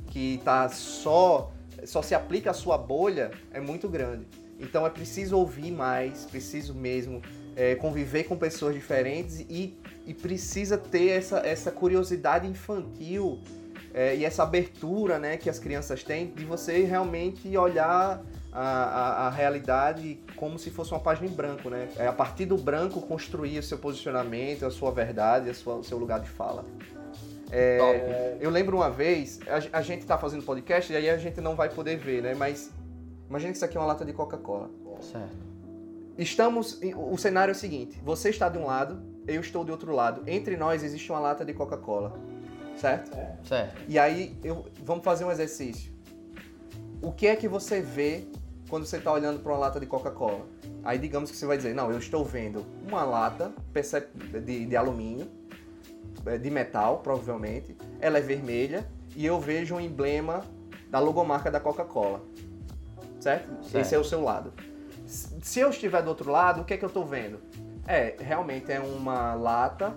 que 0.07 0.41
tá 0.43 0.67
só, 0.69 1.51
só 1.85 2.01
se 2.01 2.13
aplica 2.13 2.51
à 2.51 2.53
sua 2.53 2.77
bolha 2.77 3.31
é 3.51 3.59
muito 3.59 3.87
grande. 3.87 4.27
Então 4.59 4.85
é 4.85 4.89
preciso 4.89 5.37
ouvir 5.37 5.71
mais, 5.71 6.25
preciso 6.25 6.75
mesmo 6.75 7.21
é, 7.55 7.75
conviver 7.75 8.23
com 8.23 8.37
pessoas 8.37 8.73
diferentes 8.73 9.45
e, 9.49 9.77
e 10.05 10.13
precisa 10.13 10.77
ter 10.77 11.09
essa, 11.09 11.39
essa 11.39 11.71
curiosidade 11.71 12.47
infantil 12.47 13.39
é, 13.93 14.15
e 14.15 14.25
essa 14.25 14.43
abertura 14.43 15.19
né, 15.19 15.37
que 15.37 15.49
as 15.49 15.59
crianças 15.59 16.03
têm 16.03 16.27
de 16.27 16.45
você 16.45 16.83
realmente 16.83 17.55
olhar 17.57 18.23
a, 18.51 18.61
a, 18.61 19.27
a, 19.27 19.29
realidade 19.29 20.19
como 20.35 20.59
se 20.59 20.69
fosse 20.69 20.91
uma 20.91 20.99
página 20.99 21.27
em 21.27 21.31
branco, 21.31 21.69
né? 21.69 21.87
É 21.97 22.05
a 22.05 22.11
partir 22.11 22.45
do 22.45 22.57
branco 22.57 23.01
construir 23.01 23.57
o 23.59 23.63
seu 23.63 23.77
posicionamento, 23.77 24.65
a 24.65 24.71
sua 24.71 24.91
verdade, 24.91 25.49
a 25.49 25.53
sua, 25.53 25.75
o 25.75 25.83
seu 25.83 25.97
lugar 25.97 26.19
de 26.19 26.27
fala. 26.27 26.65
É, 27.49 28.37
eu 28.39 28.49
lembro 28.49 28.77
uma 28.77 28.89
vez, 28.89 29.39
a, 29.47 29.79
a 29.79 29.81
gente 29.81 30.01
está 30.01 30.17
fazendo 30.17 30.43
podcast 30.43 30.91
e 30.91 30.95
aí 30.95 31.09
a 31.09 31.17
gente 31.17 31.39
não 31.39 31.55
vai 31.55 31.69
poder 31.69 31.97
ver, 31.97 32.21
né? 32.21 32.33
Mas 32.33 32.71
imagina 33.29 33.51
que 33.51 33.57
isso 33.57 33.65
aqui 33.65 33.77
é 33.77 33.79
uma 33.79 33.87
lata 33.87 34.03
de 34.03 34.11
Coca-Cola. 34.11 34.69
Certo. 35.01 35.50
Estamos. 36.17 36.80
O 36.95 37.17
cenário 37.17 37.52
é 37.52 37.56
o 37.56 37.58
seguinte: 37.58 38.00
você 38.04 38.30
está 38.30 38.50
de 38.50 38.58
um 38.58 38.65
lado, 38.65 39.02
eu 39.28 39.41
estou 39.41 39.63
de 39.63 39.71
outro 39.71 39.93
lado. 39.93 40.24
Entre 40.28 40.58
nós 40.58 40.84
existe 40.84 41.12
uma 41.12 41.19
lata 41.19 41.45
de 41.45 41.54
Coca-Cola. 41.54 42.19
Certo? 42.76 43.15
Certo. 43.43 43.82
E 43.88 44.00
aí, 44.00 44.38
eu, 44.43 44.65
vamos 44.84 45.04
fazer 45.04 45.26
um 45.26 45.32
exercício. 45.32 45.91
O 47.02 47.12
que 47.12 47.28
é 47.28 47.36
que 47.36 47.47
você 47.47 47.82
vê 47.82 48.26
quando 48.69 48.86
você 48.86 48.97
está 48.97 49.12
olhando 49.12 49.39
para 49.39 49.52
uma 49.52 49.60
lata 49.60 49.80
de 49.80 49.86
Coca-Cola? 49.86 50.47
Aí, 50.84 50.97
digamos 50.97 51.32
que 51.32 51.38
você 51.38 51.45
vai 51.45 51.58
dizer: 51.58 51.74
Não, 51.74 51.91
eu 51.91 51.97
estou 51.97 52.24
vendo 52.24 52.65
uma 52.88 53.04
lata 53.04 53.54
de, 54.43 54.65
de 54.65 54.76
alumínio, 54.76 55.28
é, 56.26 56.38
de 56.38 56.50
metal, 56.50 57.00
provavelmente. 57.00 57.76
Ela 58.00 58.17
é 58.17 58.21
vermelha 58.21 58.88
e 59.15 59.26
eu 59.26 59.39
vejo 59.39 59.76
um 59.76 59.80
emblema 59.80 60.43
da 60.89 61.00
logomarca 61.00 61.50
da 61.50 61.60
Coca-Cola. 61.60 62.21
Certo? 63.19 63.63
certo? 63.63 63.78
Esse 63.78 63.95
é 63.95 64.00
o 64.00 64.04
seu 64.04 64.24
lado 64.24 64.52
se 65.12 65.60
eu 65.60 65.69
estiver 65.69 66.02
do 66.02 66.08
outro 66.08 66.32
lado, 66.32 66.62
o 66.62 66.65
que 66.65 66.74
é 66.74 66.78
que 66.78 66.86
eu 66.86 66.88
estou 66.88 67.06
vendo? 67.06 67.39
É, 67.86 68.15
realmente 68.19 68.71
é 68.71 68.80
uma 68.80 69.34
lata, 69.34 69.95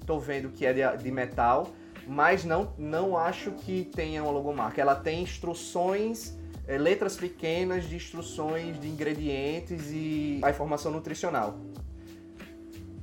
estou 0.00 0.18
vendo 0.18 0.50
que 0.50 0.66
é 0.66 0.72
de, 0.72 1.02
de, 1.02 1.10
metal, 1.10 1.68
mas 2.06 2.44
não, 2.44 2.72
não 2.76 3.16
acho 3.16 3.52
que 3.52 3.84
tenha 3.84 4.22
uma 4.22 4.32
logomarca. 4.32 4.80
Ela 4.80 4.94
tem 4.94 5.22
instruções, 5.22 6.36
é, 6.66 6.76
letras 6.76 7.16
pequenas 7.16 7.84
de 7.84 7.96
instruções 7.96 8.80
de 8.80 8.88
ingredientes 8.88 9.90
e 9.90 10.40
a 10.42 10.50
informação 10.50 10.90
nutricional. 10.90 11.60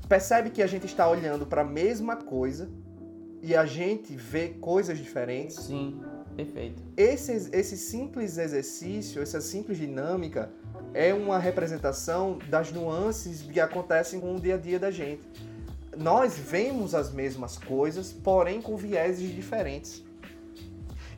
Percebe 0.10 0.50
que 0.50 0.62
a 0.62 0.68
gente 0.68 0.86
está 0.86 1.08
olhando 1.08 1.46
para 1.46 1.62
a 1.62 1.66
mesma 1.66 2.18
coisa 2.18 2.70
e 3.42 3.56
a 3.56 3.66
gente 3.66 4.16
vê 4.16 4.50
coisas 4.50 4.98
diferentes? 4.98 5.56
Sim, 5.56 6.02
perfeito. 6.36 6.84
Esse, 6.98 7.50
esse 7.52 7.78
simples 7.78 8.38
exercício, 8.38 9.22
essa 9.22 9.40
simples 9.40 9.78
dinâmica 9.78 10.52
é 10.94 11.14
uma 11.14 11.40
representação 11.40 12.40
das 12.50 12.72
nuances 12.72 13.42
que 13.42 13.60
acontecem 13.60 14.20
com 14.20 14.36
o 14.36 14.40
dia 14.40 14.56
a 14.56 14.58
dia 14.58 14.80
da 14.80 14.92
gente. 14.92 15.24
Nós 15.98 16.38
vemos 16.38 16.96
as 16.96 17.12
mesmas 17.12 17.58
coisas, 17.58 18.12
porém 18.12 18.62
com 18.62 18.76
vieses 18.76 19.34
diferentes. 19.34 20.04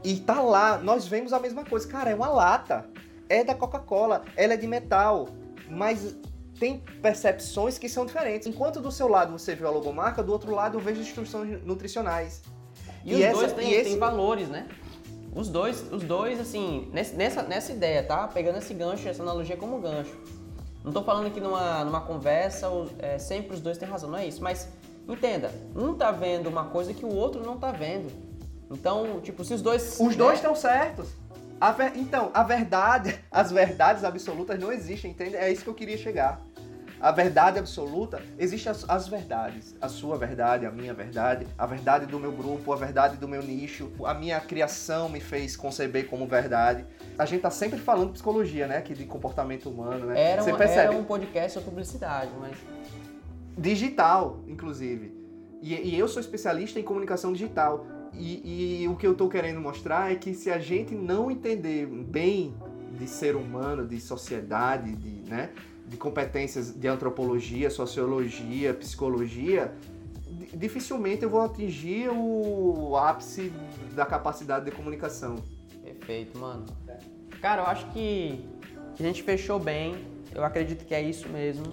E 0.03 0.17
tá 0.19 0.41
lá, 0.41 0.77
nós 0.77 1.07
vemos 1.07 1.33
a 1.33 1.39
mesma 1.39 1.65
coisa. 1.65 1.87
Cara, 1.87 2.11
é 2.11 2.15
uma 2.15 2.27
lata. 2.27 2.85
É 3.27 3.43
da 3.43 3.55
Coca-Cola, 3.55 4.23
ela 4.35 4.53
é 4.53 4.57
de 4.57 4.67
metal, 4.67 5.29
mas 5.67 6.15
tem 6.59 6.83
percepções 7.01 7.77
que 7.77 7.89
são 7.89 8.05
diferentes. 8.05 8.47
Enquanto 8.47 8.79
do 8.79 8.91
seu 8.91 9.07
lado 9.07 9.31
você 9.31 9.55
vê 9.55 9.65
a 9.65 9.69
logomarca, 9.69 10.21
do 10.21 10.31
outro 10.31 10.53
lado 10.53 10.77
eu 10.77 10.81
vejo 10.81 11.01
instruções 11.01 11.63
nutricionais. 11.65 12.43
E, 13.03 13.15
e 13.15 13.23
essa, 13.23 13.39
dois 13.39 13.53
têm, 13.53 13.73
esse... 13.73 13.97
valores, 13.97 14.47
né? 14.47 14.67
Os 15.35 15.49
dois, 15.49 15.91
os 15.91 16.01
dois, 16.03 16.39
assim, 16.39 16.89
nessa, 16.93 17.43
nessa 17.43 17.73
ideia, 17.73 18.01
tá? 18.01 18.25
Pegando 18.25 18.57
esse 18.57 18.73
gancho, 18.73 19.09
essa 19.09 19.21
analogia 19.21 19.57
como 19.57 19.81
gancho. 19.81 20.17
Não 20.81 20.93
tô 20.93 21.03
falando 21.03 21.29
que 21.29 21.41
numa, 21.41 21.83
numa 21.83 21.99
conversa 21.99 22.67
é, 22.97 23.17
sempre 23.17 23.53
os 23.53 23.59
dois 23.59 23.77
têm 23.77 23.87
razão, 23.87 24.09
não 24.09 24.17
é 24.17 24.25
isso. 24.25 24.41
Mas 24.41 24.69
entenda, 25.05 25.51
um 25.75 25.93
tá 25.93 26.09
vendo 26.09 26.47
uma 26.47 26.65
coisa 26.65 26.93
que 26.93 27.03
o 27.03 27.13
outro 27.13 27.43
não 27.43 27.57
tá 27.57 27.71
vendo. 27.73 28.09
Então, 28.71 29.19
tipo, 29.19 29.43
se 29.43 29.53
os 29.53 29.61
dois. 29.61 29.99
Os 29.99 30.11
né? 30.11 30.15
dois 30.15 30.35
estão 30.35 30.55
certos. 30.55 31.09
A 31.59 31.71
ver... 31.71 31.91
Então, 31.95 32.31
a 32.33 32.43
verdade, 32.43 33.19
as 33.29 33.51
verdades 33.51 34.05
absolutas 34.05 34.57
não 34.57 34.71
existem, 34.71 35.11
entende? 35.11 35.35
É 35.35 35.51
isso 35.51 35.63
que 35.63 35.69
eu 35.69 35.73
queria 35.73 35.97
chegar 35.97 36.41
a 36.99 37.11
verdade 37.11 37.59
absoluta, 37.59 38.21
existem 38.37 38.71
as, 38.71 38.89
as, 38.89 39.07
verdades. 39.07 39.75
A 39.81 39.87
sua 39.87 40.17
verdade, 40.17 40.65
a 40.65 40.71
minha 40.71 40.93
verdade, 40.93 41.47
a 41.57 41.65
verdade 41.65 42.05
do 42.05 42.19
meu 42.19 42.31
grupo, 42.31 42.71
a 42.71 42.75
verdade 42.75 43.17
do 43.17 43.27
meu 43.27 43.41
nicho. 43.41 43.91
A 44.05 44.13
minha 44.13 44.39
criação 44.39 45.09
me 45.09 45.19
fez 45.19 45.55
conceber 45.55 46.07
como 46.07 46.25
verdade. 46.25 46.85
A 47.17 47.25
gente 47.25 47.41
tá 47.41 47.49
sempre 47.49 47.79
falando 47.79 48.13
psicologia, 48.13 48.67
né? 48.67 48.77
Aqui 48.77 48.93
de 48.93 49.05
comportamento 49.05 49.69
humano, 49.69 50.07
né? 50.07 50.19
Era, 50.19 50.43
um, 50.43 50.57
era 50.57 50.91
um 50.91 51.03
podcast 51.03 51.53
sobre 51.53 51.69
publicidade, 51.69 52.31
mas... 52.39 52.57
Digital, 53.57 54.39
inclusive. 54.47 55.13
E, 55.61 55.73
e 55.73 55.99
eu 55.99 56.07
sou 56.07 56.19
especialista 56.19 56.79
em 56.79 56.83
comunicação 56.83 57.31
digital. 57.31 57.85
E, 58.13 58.83
e, 58.83 58.87
o 58.87 58.95
que 58.95 59.05
eu 59.05 59.11
estou 59.11 59.27
querendo 59.27 59.59
mostrar 59.59 60.11
é 60.11 60.15
que 60.15 60.33
se 60.33 60.49
a 60.49 60.57
gente 60.57 60.95
não 60.95 61.29
entender 61.29 61.85
bem 61.85 62.55
de 62.97 63.07
ser 63.07 63.35
humano, 63.35 63.85
de 63.85 63.99
sociedade, 63.99 64.95
de, 64.95 65.29
né, 65.29 65.49
de 65.87 65.97
competências 65.97 66.71
de 66.71 66.87
antropologia, 66.87 67.69
sociologia, 67.69 68.73
psicologia, 68.73 69.73
dificilmente 70.53 71.23
eu 71.23 71.29
vou 71.29 71.41
atingir 71.41 72.09
o 72.09 72.95
ápice 72.97 73.51
da 73.93 74.05
capacidade 74.05 74.65
de 74.65 74.71
comunicação. 74.71 75.35
Perfeito, 75.83 76.37
mano. 76.37 76.65
Cara, 77.41 77.63
eu 77.63 77.67
acho 77.67 77.87
que 77.91 78.43
a 78.99 79.03
gente 79.03 79.21
fechou 79.23 79.59
bem. 79.59 79.95
Eu 80.33 80.43
acredito 80.43 80.85
que 80.85 80.93
é 80.93 81.01
isso 81.01 81.29
mesmo. 81.29 81.65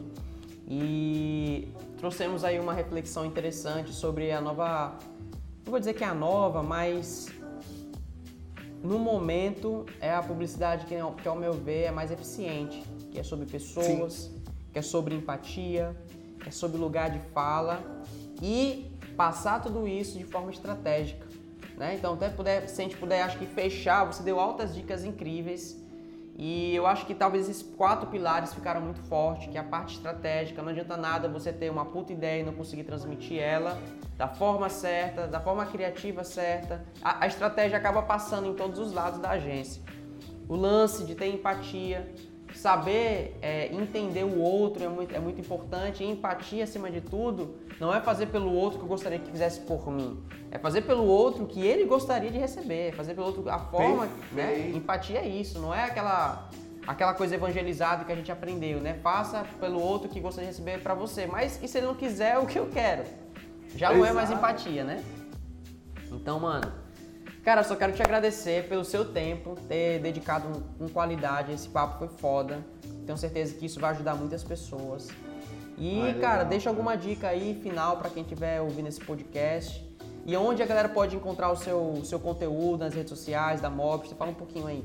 E 0.68 1.68
trouxemos 1.98 2.44
aí 2.44 2.58
uma 2.58 2.72
reflexão 2.72 3.24
interessante 3.24 3.92
sobre 3.92 4.30
a 4.32 4.40
nova. 4.40 4.98
Não 5.64 5.70
vou 5.70 5.78
dizer 5.78 5.94
que 5.94 6.04
é 6.04 6.06
a 6.06 6.14
nova, 6.14 6.62
mas 6.62 7.28
no 8.82 8.98
momento 8.98 9.86
é 10.00 10.12
a 10.12 10.22
publicidade 10.22 10.86
que, 10.86 10.94
que 11.22 11.28
ao 11.28 11.36
meu 11.36 11.52
ver, 11.52 11.84
é 11.84 11.90
mais 11.90 12.10
eficiente, 12.10 12.82
que 13.12 13.20
é 13.20 13.22
sobre 13.22 13.46
pessoas, 13.46 14.14
Sim. 14.14 14.42
que 14.72 14.78
é 14.78 14.82
sobre 14.82 15.14
empatia, 15.14 15.94
que 16.40 16.48
é 16.48 16.52
sobre 16.52 16.78
lugar 16.78 17.10
de 17.10 17.20
fala 17.32 17.80
e 18.40 18.90
passar 19.16 19.60
tudo 19.60 19.86
isso 19.86 20.18
de 20.18 20.24
forma 20.24 20.50
estratégica. 20.50 21.26
Né? 21.76 21.94
Então, 21.94 22.14
até 22.14 22.28
puder, 22.28 22.68
se 22.68 22.80
a 22.80 22.84
gente 22.84 22.96
puder, 22.96 23.22
acho 23.22 23.38
que 23.38 23.46
fechar, 23.46 24.04
você 24.04 24.22
deu 24.22 24.40
altas 24.40 24.74
dicas 24.74 25.04
incríveis. 25.04 25.80
E 26.36 26.74
eu 26.74 26.86
acho 26.86 27.04
que 27.04 27.14
talvez 27.14 27.48
esses 27.48 27.62
quatro 27.62 28.08
pilares 28.08 28.54
ficaram 28.54 28.80
muito 28.80 29.00
fortes, 29.02 29.48
que 29.48 29.58
é 29.58 29.60
a 29.60 29.64
parte 29.64 29.96
estratégica, 29.96 30.62
não 30.62 30.70
adianta 30.70 30.96
nada 30.96 31.28
você 31.28 31.52
ter 31.52 31.70
uma 31.70 31.84
puta 31.84 32.12
ideia 32.12 32.40
e 32.40 32.44
não 32.44 32.54
conseguir 32.54 32.84
transmitir 32.84 33.38
ela 33.38 33.78
da 34.16 34.26
forma 34.26 34.68
certa, 34.70 35.26
da 35.26 35.40
forma 35.40 35.66
criativa 35.66 36.24
certa. 36.24 36.84
A, 37.02 37.24
a 37.24 37.26
estratégia 37.26 37.76
acaba 37.76 38.02
passando 38.02 38.48
em 38.48 38.54
todos 38.54 38.78
os 38.78 38.92
lados 38.92 39.20
da 39.20 39.30
agência. 39.30 39.82
O 40.48 40.56
lance 40.56 41.04
de 41.04 41.14
ter 41.14 41.26
empatia, 41.26 42.10
saber 42.54 43.38
é, 43.40 43.72
entender 43.72 44.24
o 44.24 44.38
outro 44.40 44.82
é 44.82 44.88
muito, 44.88 45.14
é 45.14 45.18
muito 45.18 45.40
importante. 45.40 46.02
E 46.02 46.10
empatia, 46.10 46.64
acima 46.64 46.90
de 46.90 47.00
tudo, 47.00 47.56
não 47.80 47.94
é 47.94 48.00
fazer 48.00 48.26
pelo 48.26 48.52
outro 48.52 48.78
que 48.78 48.84
eu 48.84 48.88
gostaria 48.88 49.18
que 49.18 49.30
fizesse 49.30 49.60
por 49.60 49.90
mim. 49.90 50.22
É 50.50 50.58
fazer 50.58 50.82
pelo 50.82 51.04
outro 51.04 51.46
que 51.46 51.64
ele 51.66 51.84
gostaria 51.84 52.30
de 52.30 52.38
receber. 52.38 52.88
É 52.88 52.92
fazer 52.92 53.14
pelo 53.14 53.26
outro 53.26 53.48
a 53.48 53.58
forma. 53.58 54.08
Né? 54.32 54.70
Empatia 54.74 55.20
é 55.20 55.28
isso, 55.28 55.58
não 55.58 55.74
é 55.74 55.84
aquela, 55.84 56.50
aquela 56.86 57.14
coisa 57.14 57.34
evangelizada 57.34 58.04
que 58.04 58.12
a 58.12 58.16
gente 58.16 58.30
aprendeu, 58.30 58.80
né? 58.80 58.98
Faça 59.02 59.44
pelo 59.58 59.80
outro 59.80 60.08
que 60.08 60.20
gostaria 60.20 60.50
de 60.50 60.56
receber 60.56 60.82
para 60.82 60.94
você. 60.94 61.26
Mas 61.26 61.62
e 61.62 61.68
se 61.68 61.78
ele 61.78 61.86
não 61.86 61.94
quiser 61.94 62.38
o 62.38 62.46
que 62.46 62.58
eu 62.58 62.68
quero? 62.68 63.04
Já 63.74 63.88
não 63.88 63.96
Exato. 63.98 64.10
é 64.10 64.12
mais 64.12 64.30
empatia, 64.30 64.84
né? 64.84 65.02
Então, 66.10 66.38
mano, 66.38 66.81
Cara, 67.42 67.64
só 67.64 67.74
quero 67.74 67.92
te 67.92 68.00
agradecer 68.00 68.68
pelo 68.68 68.84
seu 68.84 69.04
tempo, 69.04 69.56
ter 69.68 69.98
dedicado 69.98 70.62
com 70.78 70.88
qualidade. 70.88 71.52
Esse 71.52 71.68
papo 71.68 71.98
foi 71.98 72.08
foda. 72.08 72.64
Tenho 73.04 73.18
certeza 73.18 73.54
que 73.54 73.66
isso 73.66 73.80
vai 73.80 73.90
ajudar 73.90 74.14
muitas 74.14 74.44
pessoas. 74.44 75.08
E, 75.76 76.00
ah, 76.08 76.20
cara, 76.20 76.44
deixa 76.44 76.70
alguma 76.70 76.96
dica 76.96 77.28
aí 77.28 77.58
final 77.60 77.96
para 77.96 78.10
quem 78.10 78.22
estiver 78.22 78.60
ouvindo 78.60 78.88
esse 78.88 79.00
podcast. 79.00 79.84
E 80.24 80.36
onde 80.36 80.62
a 80.62 80.66
galera 80.66 80.88
pode 80.88 81.16
encontrar 81.16 81.50
o 81.50 81.56
seu, 81.56 82.00
seu 82.04 82.20
conteúdo 82.20 82.84
nas 82.84 82.94
redes 82.94 83.10
sociais 83.10 83.60
da 83.60 83.68
Mob? 83.68 84.06
Você 84.06 84.14
fala 84.14 84.30
um 84.30 84.34
pouquinho 84.34 84.68
aí. 84.68 84.84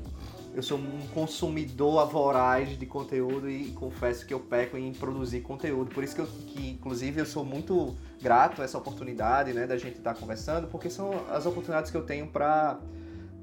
Eu 0.58 0.62
sou 0.64 0.76
um 0.76 1.06
consumidor 1.14 2.04
voraz 2.08 2.76
de 2.76 2.84
conteúdo 2.84 3.48
e 3.48 3.70
confesso 3.70 4.26
que 4.26 4.34
eu 4.34 4.40
peco 4.40 4.76
em 4.76 4.92
produzir 4.92 5.40
conteúdo. 5.40 5.94
Por 5.94 6.02
isso 6.02 6.16
que, 6.16 6.20
eu, 6.20 6.26
que 6.26 6.70
inclusive, 6.70 7.20
eu 7.20 7.26
sou 7.26 7.44
muito 7.44 7.94
grato 8.20 8.60
a 8.60 8.64
essa 8.64 8.76
oportunidade, 8.76 9.52
né, 9.52 9.68
da 9.68 9.76
gente 9.76 9.98
estar 9.98 10.14
tá 10.14 10.20
conversando, 10.20 10.66
porque 10.66 10.90
são 10.90 11.12
as 11.30 11.46
oportunidades 11.46 11.92
que 11.92 11.96
eu 11.96 12.02
tenho 12.02 12.26
para 12.26 12.76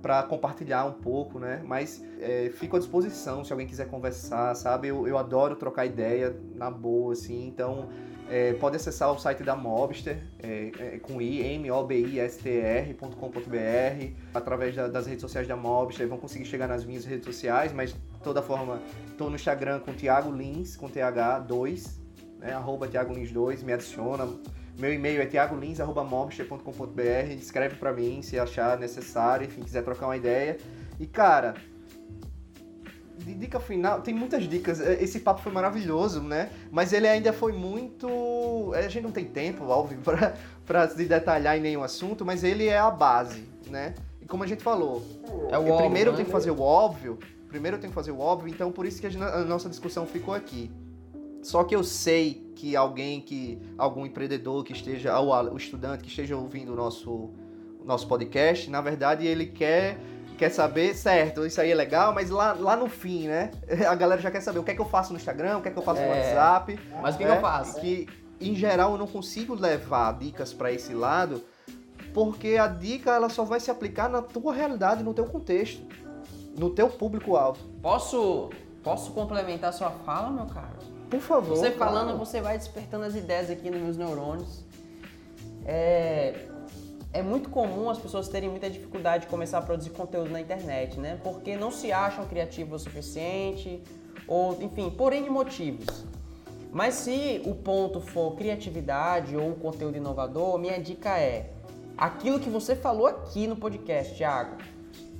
para 0.01 0.23
compartilhar 0.23 0.83
um 0.83 0.91
pouco, 0.91 1.39
né? 1.39 1.63
Mas 1.65 2.03
é, 2.19 2.51
fico 2.53 2.75
à 2.75 2.79
disposição 2.79 3.45
se 3.45 3.51
alguém 3.53 3.65
quiser 3.65 3.87
conversar, 3.87 4.53
sabe? 4.53 4.89
Eu, 4.89 5.07
eu 5.07 5.17
adoro 5.17 5.55
trocar 5.55 5.85
ideia 5.85 6.35
na 6.53 6.69
boa, 6.69 7.13
assim. 7.13 7.47
Então, 7.47 7.87
é, 8.29 8.53
pode 8.53 8.75
acessar 8.75 9.11
o 9.11 9.19
site 9.19 9.43
da 9.43 9.55
Mobster, 9.55 10.17
é, 10.41 10.71
é, 10.79 10.99
com 10.99 11.21
i, 11.21 11.41
m 11.41 11.69
o 11.71 11.83
b 11.83 11.99
i 11.99 12.19
s 12.19 12.39
t 12.39 12.49
r.com.br, 12.49 14.13
através 14.33 14.75
da, 14.75 14.87
das 14.87 15.05
redes 15.05 15.21
sociais 15.21 15.47
da 15.47 15.55
Mobster, 15.55 16.07
vão 16.07 16.17
conseguir 16.17 16.45
chegar 16.45 16.67
nas 16.67 16.83
minhas 16.83 17.05
redes 17.05 17.25
sociais, 17.25 17.71
mas 17.71 17.93
de 17.93 17.99
toda 18.23 18.41
forma, 18.41 18.81
estou 19.07 19.29
no 19.29 19.35
Instagram 19.35 19.79
com 19.79 19.93
Thiago 19.93 20.31
Lins, 20.31 20.75
com 20.75 20.89
TH2, 20.89 21.99
né, 22.39 22.53
arroba 22.53 22.87
Thiago 22.87 23.13
Lins 23.13 23.31
2, 23.31 23.61
me 23.63 23.73
adiciona, 23.73 24.27
meu 24.77 24.93
e-mail 24.93 25.21
é 25.21 25.25
thiagolins.mobster.com.br. 25.25 27.31
Escreve 27.37 27.77
para 27.77 27.93
mim 27.93 28.21
se 28.21 28.37
achar 28.37 28.77
necessário, 28.77 29.45
enfim, 29.45 29.61
quiser 29.61 29.83
trocar 29.83 30.07
uma 30.07 30.17
ideia. 30.17 30.57
E 30.99 31.07
cara, 31.07 31.53
de 33.25 33.33
dica 33.33 33.59
final, 33.59 34.01
tem 34.01 34.13
muitas 34.13 34.47
dicas. 34.47 34.79
É, 34.79 35.01
esse 35.01 35.19
papo 35.19 35.41
foi 35.41 35.51
maravilhoso, 35.51 36.21
né? 36.21 36.51
Mas 36.71 36.93
ele 36.93 37.07
ainda 37.07 37.33
foi 37.33 37.51
muito. 37.51 38.71
A 38.75 38.81
gente 38.83 39.01
não 39.01 39.11
tem 39.11 39.25
tempo, 39.25 39.65
óbvio, 39.65 39.97
para 40.65 40.89
se 40.89 41.05
detalhar 41.05 41.57
em 41.57 41.61
nenhum 41.61 41.83
assunto, 41.83 42.23
mas 42.23 42.43
ele 42.43 42.67
é 42.67 42.77
a 42.77 42.91
base, 42.91 43.43
né? 43.67 43.95
E 44.21 44.25
como 44.27 44.43
a 44.43 44.47
gente 44.47 44.61
falou, 44.61 45.03
é 45.49 45.57
o 45.57 45.61
óbvio, 45.61 45.77
primeiro 45.77 46.11
eu 46.11 46.15
tenho 46.15 46.25
que 46.25 46.31
né? 46.31 46.39
fazer 46.39 46.51
o 46.51 46.61
óbvio, 46.61 47.19
primeiro 47.47 47.77
eu 47.77 47.81
tenho 47.81 47.91
que 47.91 47.95
fazer 47.95 48.11
o 48.11 48.19
óbvio, 48.19 48.47
então 48.47 48.71
por 48.71 48.85
isso 48.85 49.01
que 49.01 49.07
a 49.07 49.43
nossa 49.43 49.69
discussão 49.69 50.05
ficou 50.05 50.33
aqui. 50.33 50.71
Só 51.41 51.63
que 51.63 51.75
eu 51.75 51.83
sei 51.83 52.51
que 52.55 52.75
alguém 52.75 53.21
que 53.21 53.59
algum 53.77 54.05
empreendedor 54.05 54.63
que 54.63 54.73
esteja 54.73 55.19
ou 55.19 55.31
o 55.53 55.57
estudante 55.57 56.03
que 56.03 56.09
esteja 56.09 56.35
ouvindo 56.35 56.73
o 56.73 56.75
nosso 56.75 57.31
nosso 57.83 58.07
podcast, 58.07 58.67
na 58.69 58.81
verdade 58.81 59.27
ele 59.27 59.45
quer 59.45 59.99
quer 60.35 60.49
saber, 60.49 60.93
certo, 60.93 61.45
isso 61.45 61.59
aí 61.59 61.71
é 61.71 61.75
legal, 61.75 62.13
mas 62.13 62.29
lá, 62.29 62.53
lá 62.53 62.75
no 62.75 62.87
fim, 62.87 63.27
né? 63.27 63.51
A 63.87 63.95
galera 63.95 64.21
já 64.21 64.29
quer 64.29 64.41
saber 64.41 64.59
o 64.59 64.63
que 64.63 64.71
é 64.71 64.75
que 64.75 64.81
eu 64.81 64.85
faço 64.85 65.11
no 65.11 65.17
Instagram, 65.17 65.57
o 65.57 65.61
que 65.61 65.69
é 65.69 65.71
que 65.71 65.77
eu 65.77 65.83
faço 65.83 66.01
é, 66.01 66.05
no 66.05 66.11
WhatsApp. 66.11 66.79
Mas 67.01 67.15
o 67.15 67.17
que, 67.17 67.23
é, 67.23 67.27
que 67.27 67.33
eu 67.33 67.41
faço? 67.41 67.79
Que 67.79 68.07
em 68.39 68.55
geral 68.55 68.91
eu 68.91 68.97
não 68.97 69.07
consigo 69.07 69.55
levar 69.55 70.17
dicas 70.17 70.53
para 70.53 70.71
esse 70.71 70.93
lado, 70.93 71.43
porque 72.13 72.57
a 72.57 72.67
dica 72.67 73.11
ela 73.11 73.29
só 73.29 73.43
vai 73.43 73.59
se 73.59 73.71
aplicar 73.71 74.09
na 74.09 74.21
tua 74.21 74.53
realidade, 74.53 75.03
no 75.03 75.13
teu 75.13 75.25
contexto, 75.25 75.81
no 76.57 76.69
teu 76.69 76.89
público-alvo. 76.89 77.59
Posso 77.81 78.49
posso 78.83 79.11
complementar 79.13 79.73
sua 79.73 79.89
fala, 79.89 80.29
meu 80.29 80.45
cara? 80.45 80.77
Por 81.09 81.19
favor. 81.19 81.57
Você 81.57 81.71
falando, 81.71 82.09
claro. 82.09 82.19
você 82.19 82.41
vai 82.41 82.57
despertando 82.57 83.05
as 83.05 83.15
ideias 83.15 83.49
aqui 83.49 83.69
nos 83.69 83.81
meus 83.81 83.97
neurônios. 83.97 84.63
É, 85.65 86.47
é 87.15 87.21
muito 87.21 87.49
comum 87.49 87.89
as 87.89 87.97
pessoas 87.97 88.27
terem 88.27 88.49
muita 88.49 88.69
dificuldade 88.69 89.23
de 89.23 89.29
começar 89.29 89.59
a 89.59 89.61
produzir 89.61 89.91
conteúdo 89.91 90.29
na 90.29 90.41
internet, 90.41 90.99
né? 90.99 91.17
Porque 91.23 91.55
não 91.55 91.71
se 91.71 91.89
acham 91.89 92.25
criativos 92.25 92.81
o 92.81 92.83
suficiente, 92.83 93.81
ou 94.27 94.61
enfim, 94.61 94.89
por 94.89 95.13
N 95.13 95.29
motivos. 95.29 96.03
Mas 96.73 96.95
se 96.95 97.41
o 97.45 97.55
ponto 97.55 98.01
for 98.01 98.35
criatividade 98.35 99.37
ou 99.37 99.53
conteúdo 99.55 99.95
inovador, 99.95 100.57
minha 100.57 100.77
dica 100.77 101.17
é 101.17 101.51
aquilo 101.97 102.37
que 102.37 102.49
você 102.49 102.75
falou 102.75 103.07
aqui 103.07 103.47
no 103.47 103.55
podcast, 103.55 104.13
Thiago. 104.13 104.57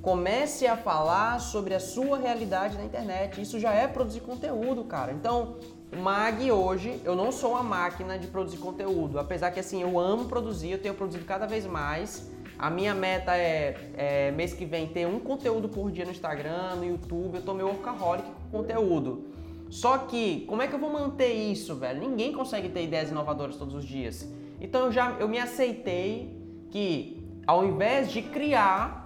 Comece 0.06 0.68
a 0.68 0.76
falar 0.76 1.40
sobre 1.40 1.74
a 1.74 1.80
sua 1.80 2.16
realidade 2.16 2.78
na 2.78 2.84
internet. 2.84 3.42
Isso 3.42 3.58
já 3.58 3.72
é 3.72 3.88
produzir 3.88 4.20
conteúdo, 4.20 4.84
cara. 4.84 5.10
Então, 5.10 5.56
Mag 6.00 6.48
hoje, 6.48 7.00
eu 7.04 7.16
não 7.16 7.32
sou 7.32 7.50
uma 7.54 7.64
máquina 7.64 8.16
de 8.16 8.28
produzir 8.28 8.58
conteúdo, 8.58 9.18
apesar 9.18 9.50
que 9.50 9.58
assim, 9.58 9.82
eu 9.82 9.98
amo 9.98 10.26
produzir, 10.26 10.70
eu 10.70 10.78
tenho 10.78 10.94
produzido 10.94 11.24
cada 11.24 11.44
vez 11.44 11.66
mais. 11.66 12.30
A 12.56 12.70
minha 12.70 12.94
meta 12.94 13.36
é, 13.36 13.90
é 13.96 14.30
mês 14.30 14.52
que 14.54 14.64
vem 14.64 14.86
ter 14.86 15.08
um 15.08 15.18
conteúdo 15.18 15.68
por 15.68 15.90
dia 15.90 16.04
no 16.04 16.12
Instagram, 16.12 16.76
no 16.76 16.84
YouTube, 16.84 17.38
eu 17.38 17.42
tô 17.42 17.52
meio 17.52 17.66
workaholic 17.66 18.28
com 18.28 18.58
conteúdo. 18.58 19.24
Só 19.68 19.98
que, 19.98 20.44
como 20.46 20.62
é 20.62 20.68
que 20.68 20.74
eu 20.76 20.78
vou 20.78 20.88
manter 20.88 21.32
isso, 21.32 21.74
velho? 21.74 21.98
Ninguém 21.98 22.32
consegue 22.32 22.68
ter 22.68 22.84
ideias 22.84 23.10
inovadoras 23.10 23.56
todos 23.56 23.74
os 23.74 23.84
dias. 23.84 24.32
Então 24.60 24.84
eu 24.84 24.92
já 24.92 25.16
eu 25.18 25.26
me 25.26 25.40
aceitei 25.40 26.32
que 26.70 27.26
ao 27.44 27.64
invés 27.64 28.10
de 28.10 28.22
criar, 28.22 29.05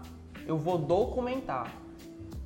eu 0.51 0.59
vou 0.59 0.77
documentar. 0.77 1.73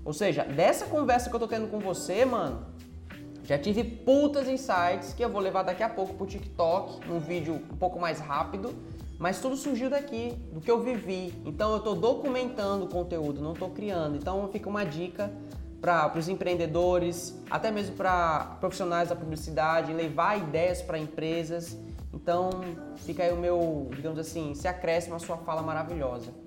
Ou 0.05 0.13
seja, 0.13 0.45
dessa 0.45 0.87
conversa 0.87 1.31
que 1.31 1.35
eu 1.37 1.41
tô 1.41 1.49
tendo 1.49 1.69
com 1.69 1.79
você, 1.79 2.25
mano, 2.25 2.67
já 3.45 3.59
tive 3.59 3.83
putas 3.83 4.47
insights 4.47 5.15
que 5.15 5.25
eu 5.25 5.31
vou 5.31 5.41
levar 5.41 5.63
daqui 5.63 5.83
a 5.83 5.89
pouco 5.89 6.15
pro 6.15 6.27
TikTok, 6.27 7.07
num 7.09 7.19
vídeo 7.19 7.55
um 7.55 7.77
pouco 7.77 7.99
mais 7.99 8.21
rápido, 8.21 8.75
mas 9.19 9.41
tudo 9.41 9.57
surgiu 9.57 9.89
daqui, 9.89 10.33
do 10.53 10.61
que 10.61 10.71
eu 10.71 10.83
vivi. 10.83 11.33
Então 11.47 11.71
eu 11.73 11.79
estou 11.79 11.95
documentando 11.95 12.85
o 12.85 12.89
conteúdo, 12.89 13.41
não 13.41 13.53
estou 13.53 13.71
criando. 13.71 14.17
Então 14.17 14.47
fica 14.49 14.69
uma 14.69 14.85
dica 14.85 15.33
para 15.81 16.13
os 16.19 16.29
empreendedores, 16.29 17.39
até 17.51 17.71
mesmo 17.71 17.97
para 17.97 18.57
profissionais 18.61 19.09
da 19.09 19.17
publicidade, 19.17 19.93
levar 19.95 20.39
ideias 20.39 20.83
para 20.83 20.99
empresas. 20.99 21.77
Então 22.13 22.51
fica 22.97 23.23
aí 23.23 23.33
o 23.33 23.37
meu, 23.37 23.89
digamos 23.95 24.19
assim, 24.19 24.55
se 24.55 24.69
acréscimo 24.69 25.15
a 25.15 25.19
sua 25.19 25.39
fala 25.39 25.63
maravilhosa. 25.63 26.44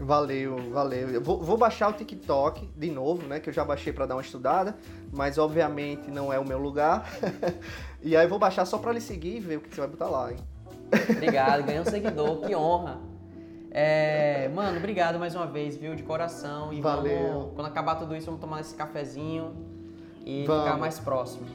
Valeu, 0.00 0.70
valeu. 0.70 1.10
Eu 1.10 1.20
vou, 1.20 1.42
vou, 1.42 1.56
baixar 1.56 1.88
o 1.88 1.92
TikTok 1.92 2.68
de 2.76 2.90
novo, 2.90 3.26
né? 3.26 3.40
Que 3.40 3.50
eu 3.50 3.52
já 3.52 3.64
baixei 3.64 3.92
para 3.92 4.06
dar 4.06 4.14
uma 4.14 4.22
estudada, 4.22 4.76
mas 5.12 5.38
obviamente 5.38 6.10
não 6.10 6.32
é 6.32 6.38
o 6.38 6.46
meu 6.46 6.58
lugar. 6.58 7.10
e 8.02 8.16
aí 8.16 8.24
eu 8.24 8.28
vou 8.28 8.38
baixar 8.38 8.64
só 8.64 8.78
para 8.78 8.92
lhe 8.92 9.00
seguir 9.00 9.36
e 9.36 9.40
ver 9.40 9.56
o 9.56 9.60
que 9.60 9.74
você 9.74 9.80
vai 9.80 9.90
botar 9.90 10.08
lá, 10.08 10.30
hein? 10.30 10.38
Obrigado, 11.10 11.64
ganhei 11.64 11.80
um 11.80 11.84
seguidor, 11.84 12.40
que 12.40 12.54
honra. 12.56 12.98
É, 13.70 14.48
mano, 14.54 14.78
obrigado 14.78 15.18
mais 15.18 15.34
uma 15.34 15.46
vez, 15.46 15.76
viu? 15.76 15.94
De 15.94 16.02
coração. 16.02 16.72
E 16.72 16.80
valeu. 16.80 17.28
Vamos, 17.28 17.54
quando 17.54 17.66
acabar 17.66 17.96
tudo 17.96 18.16
isso, 18.16 18.26
vamos 18.26 18.40
tomar 18.40 18.60
esse 18.60 18.74
cafezinho 18.74 19.54
e 20.24 20.44
vamos. 20.46 20.64
ficar 20.64 20.78
mais 20.78 20.98
próximo. 20.98 21.46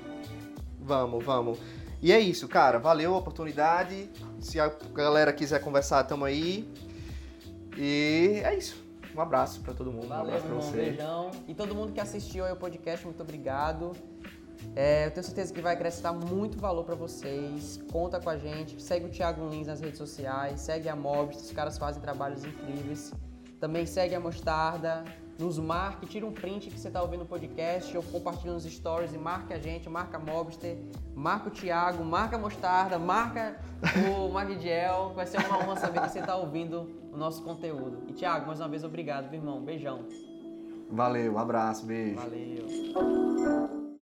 Vamos, 0.79 1.23
vamos. 1.23 1.59
E 2.01 2.11
é 2.11 2.19
isso, 2.19 2.47
cara. 2.49 2.77
Valeu 2.77 3.15
a 3.15 3.17
oportunidade. 3.17 4.09
Se 4.39 4.59
a 4.59 4.69
galera 4.93 5.31
quiser 5.31 5.61
conversar, 5.61 6.03
tamo 6.03 6.25
aí. 6.25 6.69
E 7.77 8.41
é 8.43 8.55
isso. 8.55 8.83
Um 9.15 9.21
abraço 9.21 9.61
para 9.61 9.73
todo 9.73 9.91
mundo. 9.91 10.07
Valeu, 10.07 10.33
um 10.33 10.37
abraço 10.37 10.47
irmão. 10.47 10.61
você. 10.61 10.77
Beijão. 10.77 11.31
E 11.47 11.53
todo 11.53 11.75
mundo 11.75 11.91
que 11.93 11.99
assistiu 11.99 12.45
aí 12.45 12.51
o 12.51 12.55
podcast, 12.55 13.05
muito 13.05 13.21
obrigado. 13.21 13.91
É, 14.75 15.05
eu 15.07 15.11
tenho 15.11 15.23
certeza 15.23 15.53
que 15.53 15.61
vai 15.61 15.73
acrescentar 15.73 16.13
muito 16.13 16.57
valor 16.57 16.83
para 16.83 16.95
vocês. 16.95 17.79
Conta 17.91 18.19
com 18.19 18.29
a 18.29 18.37
gente. 18.37 18.81
Segue 18.81 19.05
o 19.05 19.09
Thiago 19.09 19.47
Lins 19.49 19.67
nas 19.67 19.79
redes 19.81 19.97
sociais. 19.97 20.61
Segue 20.61 20.89
a 20.89 20.95
Mobs. 20.95 21.41
Os 21.43 21.51
caras 21.51 21.77
fazem 21.77 22.01
trabalhos 22.01 22.43
incríveis. 22.43 23.13
Também 23.59 23.85
segue 23.85 24.15
a 24.15 24.19
Mostarda. 24.19 25.03
Nos 25.37 25.57
marque, 25.57 26.05
tira 26.05 26.25
um 26.25 26.31
print 26.31 26.69
que 26.69 26.79
você 26.79 26.87
está 26.87 27.01
ouvindo 27.01 27.23
o 27.23 27.25
podcast 27.25 27.95
ou 27.97 28.03
compartilha 28.03 28.53
nos 28.53 28.63
stories 28.65 29.13
e 29.13 29.17
marque 29.17 29.51
a 29.51 29.57
gente, 29.57 29.89
marca 29.89 30.19
Mobster, 30.19 30.77
marca 31.15 31.47
o 31.47 31.51
Thiago, 31.51 32.03
marca 32.05 32.35
a 32.35 32.39
Mostarda, 32.39 32.99
marca 32.99 33.59
o 34.07 34.29
Magdiel. 34.31 35.13
Vai 35.15 35.25
ser 35.25 35.39
uma 35.45 35.57
honra 35.57 35.75
saber 35.77 36.01
que 36.01 36.09
você 36.09 36.19
está 36.19 36.35
ouvindo 36.35 36.89
o 37.11 37.17
nosso 37.17 37.43
conteúdo. 37.43 38.03
E 38.07 38.13
Thiago, 38.13 38.45
mais 38.45 38.59
uma 38.59 38.69
vez, 38.69 38.83
obrigado, 38.83 39.29
meu 39.29 39.39
irmão. 39.39 39.61
Beijão. 39.61 40.05
Valeu, 40.89 41.33
um 41.33 41.39
abraço, 41.39 41.85
beijo. 41.85 42.15
Valeu. 42.15 43.82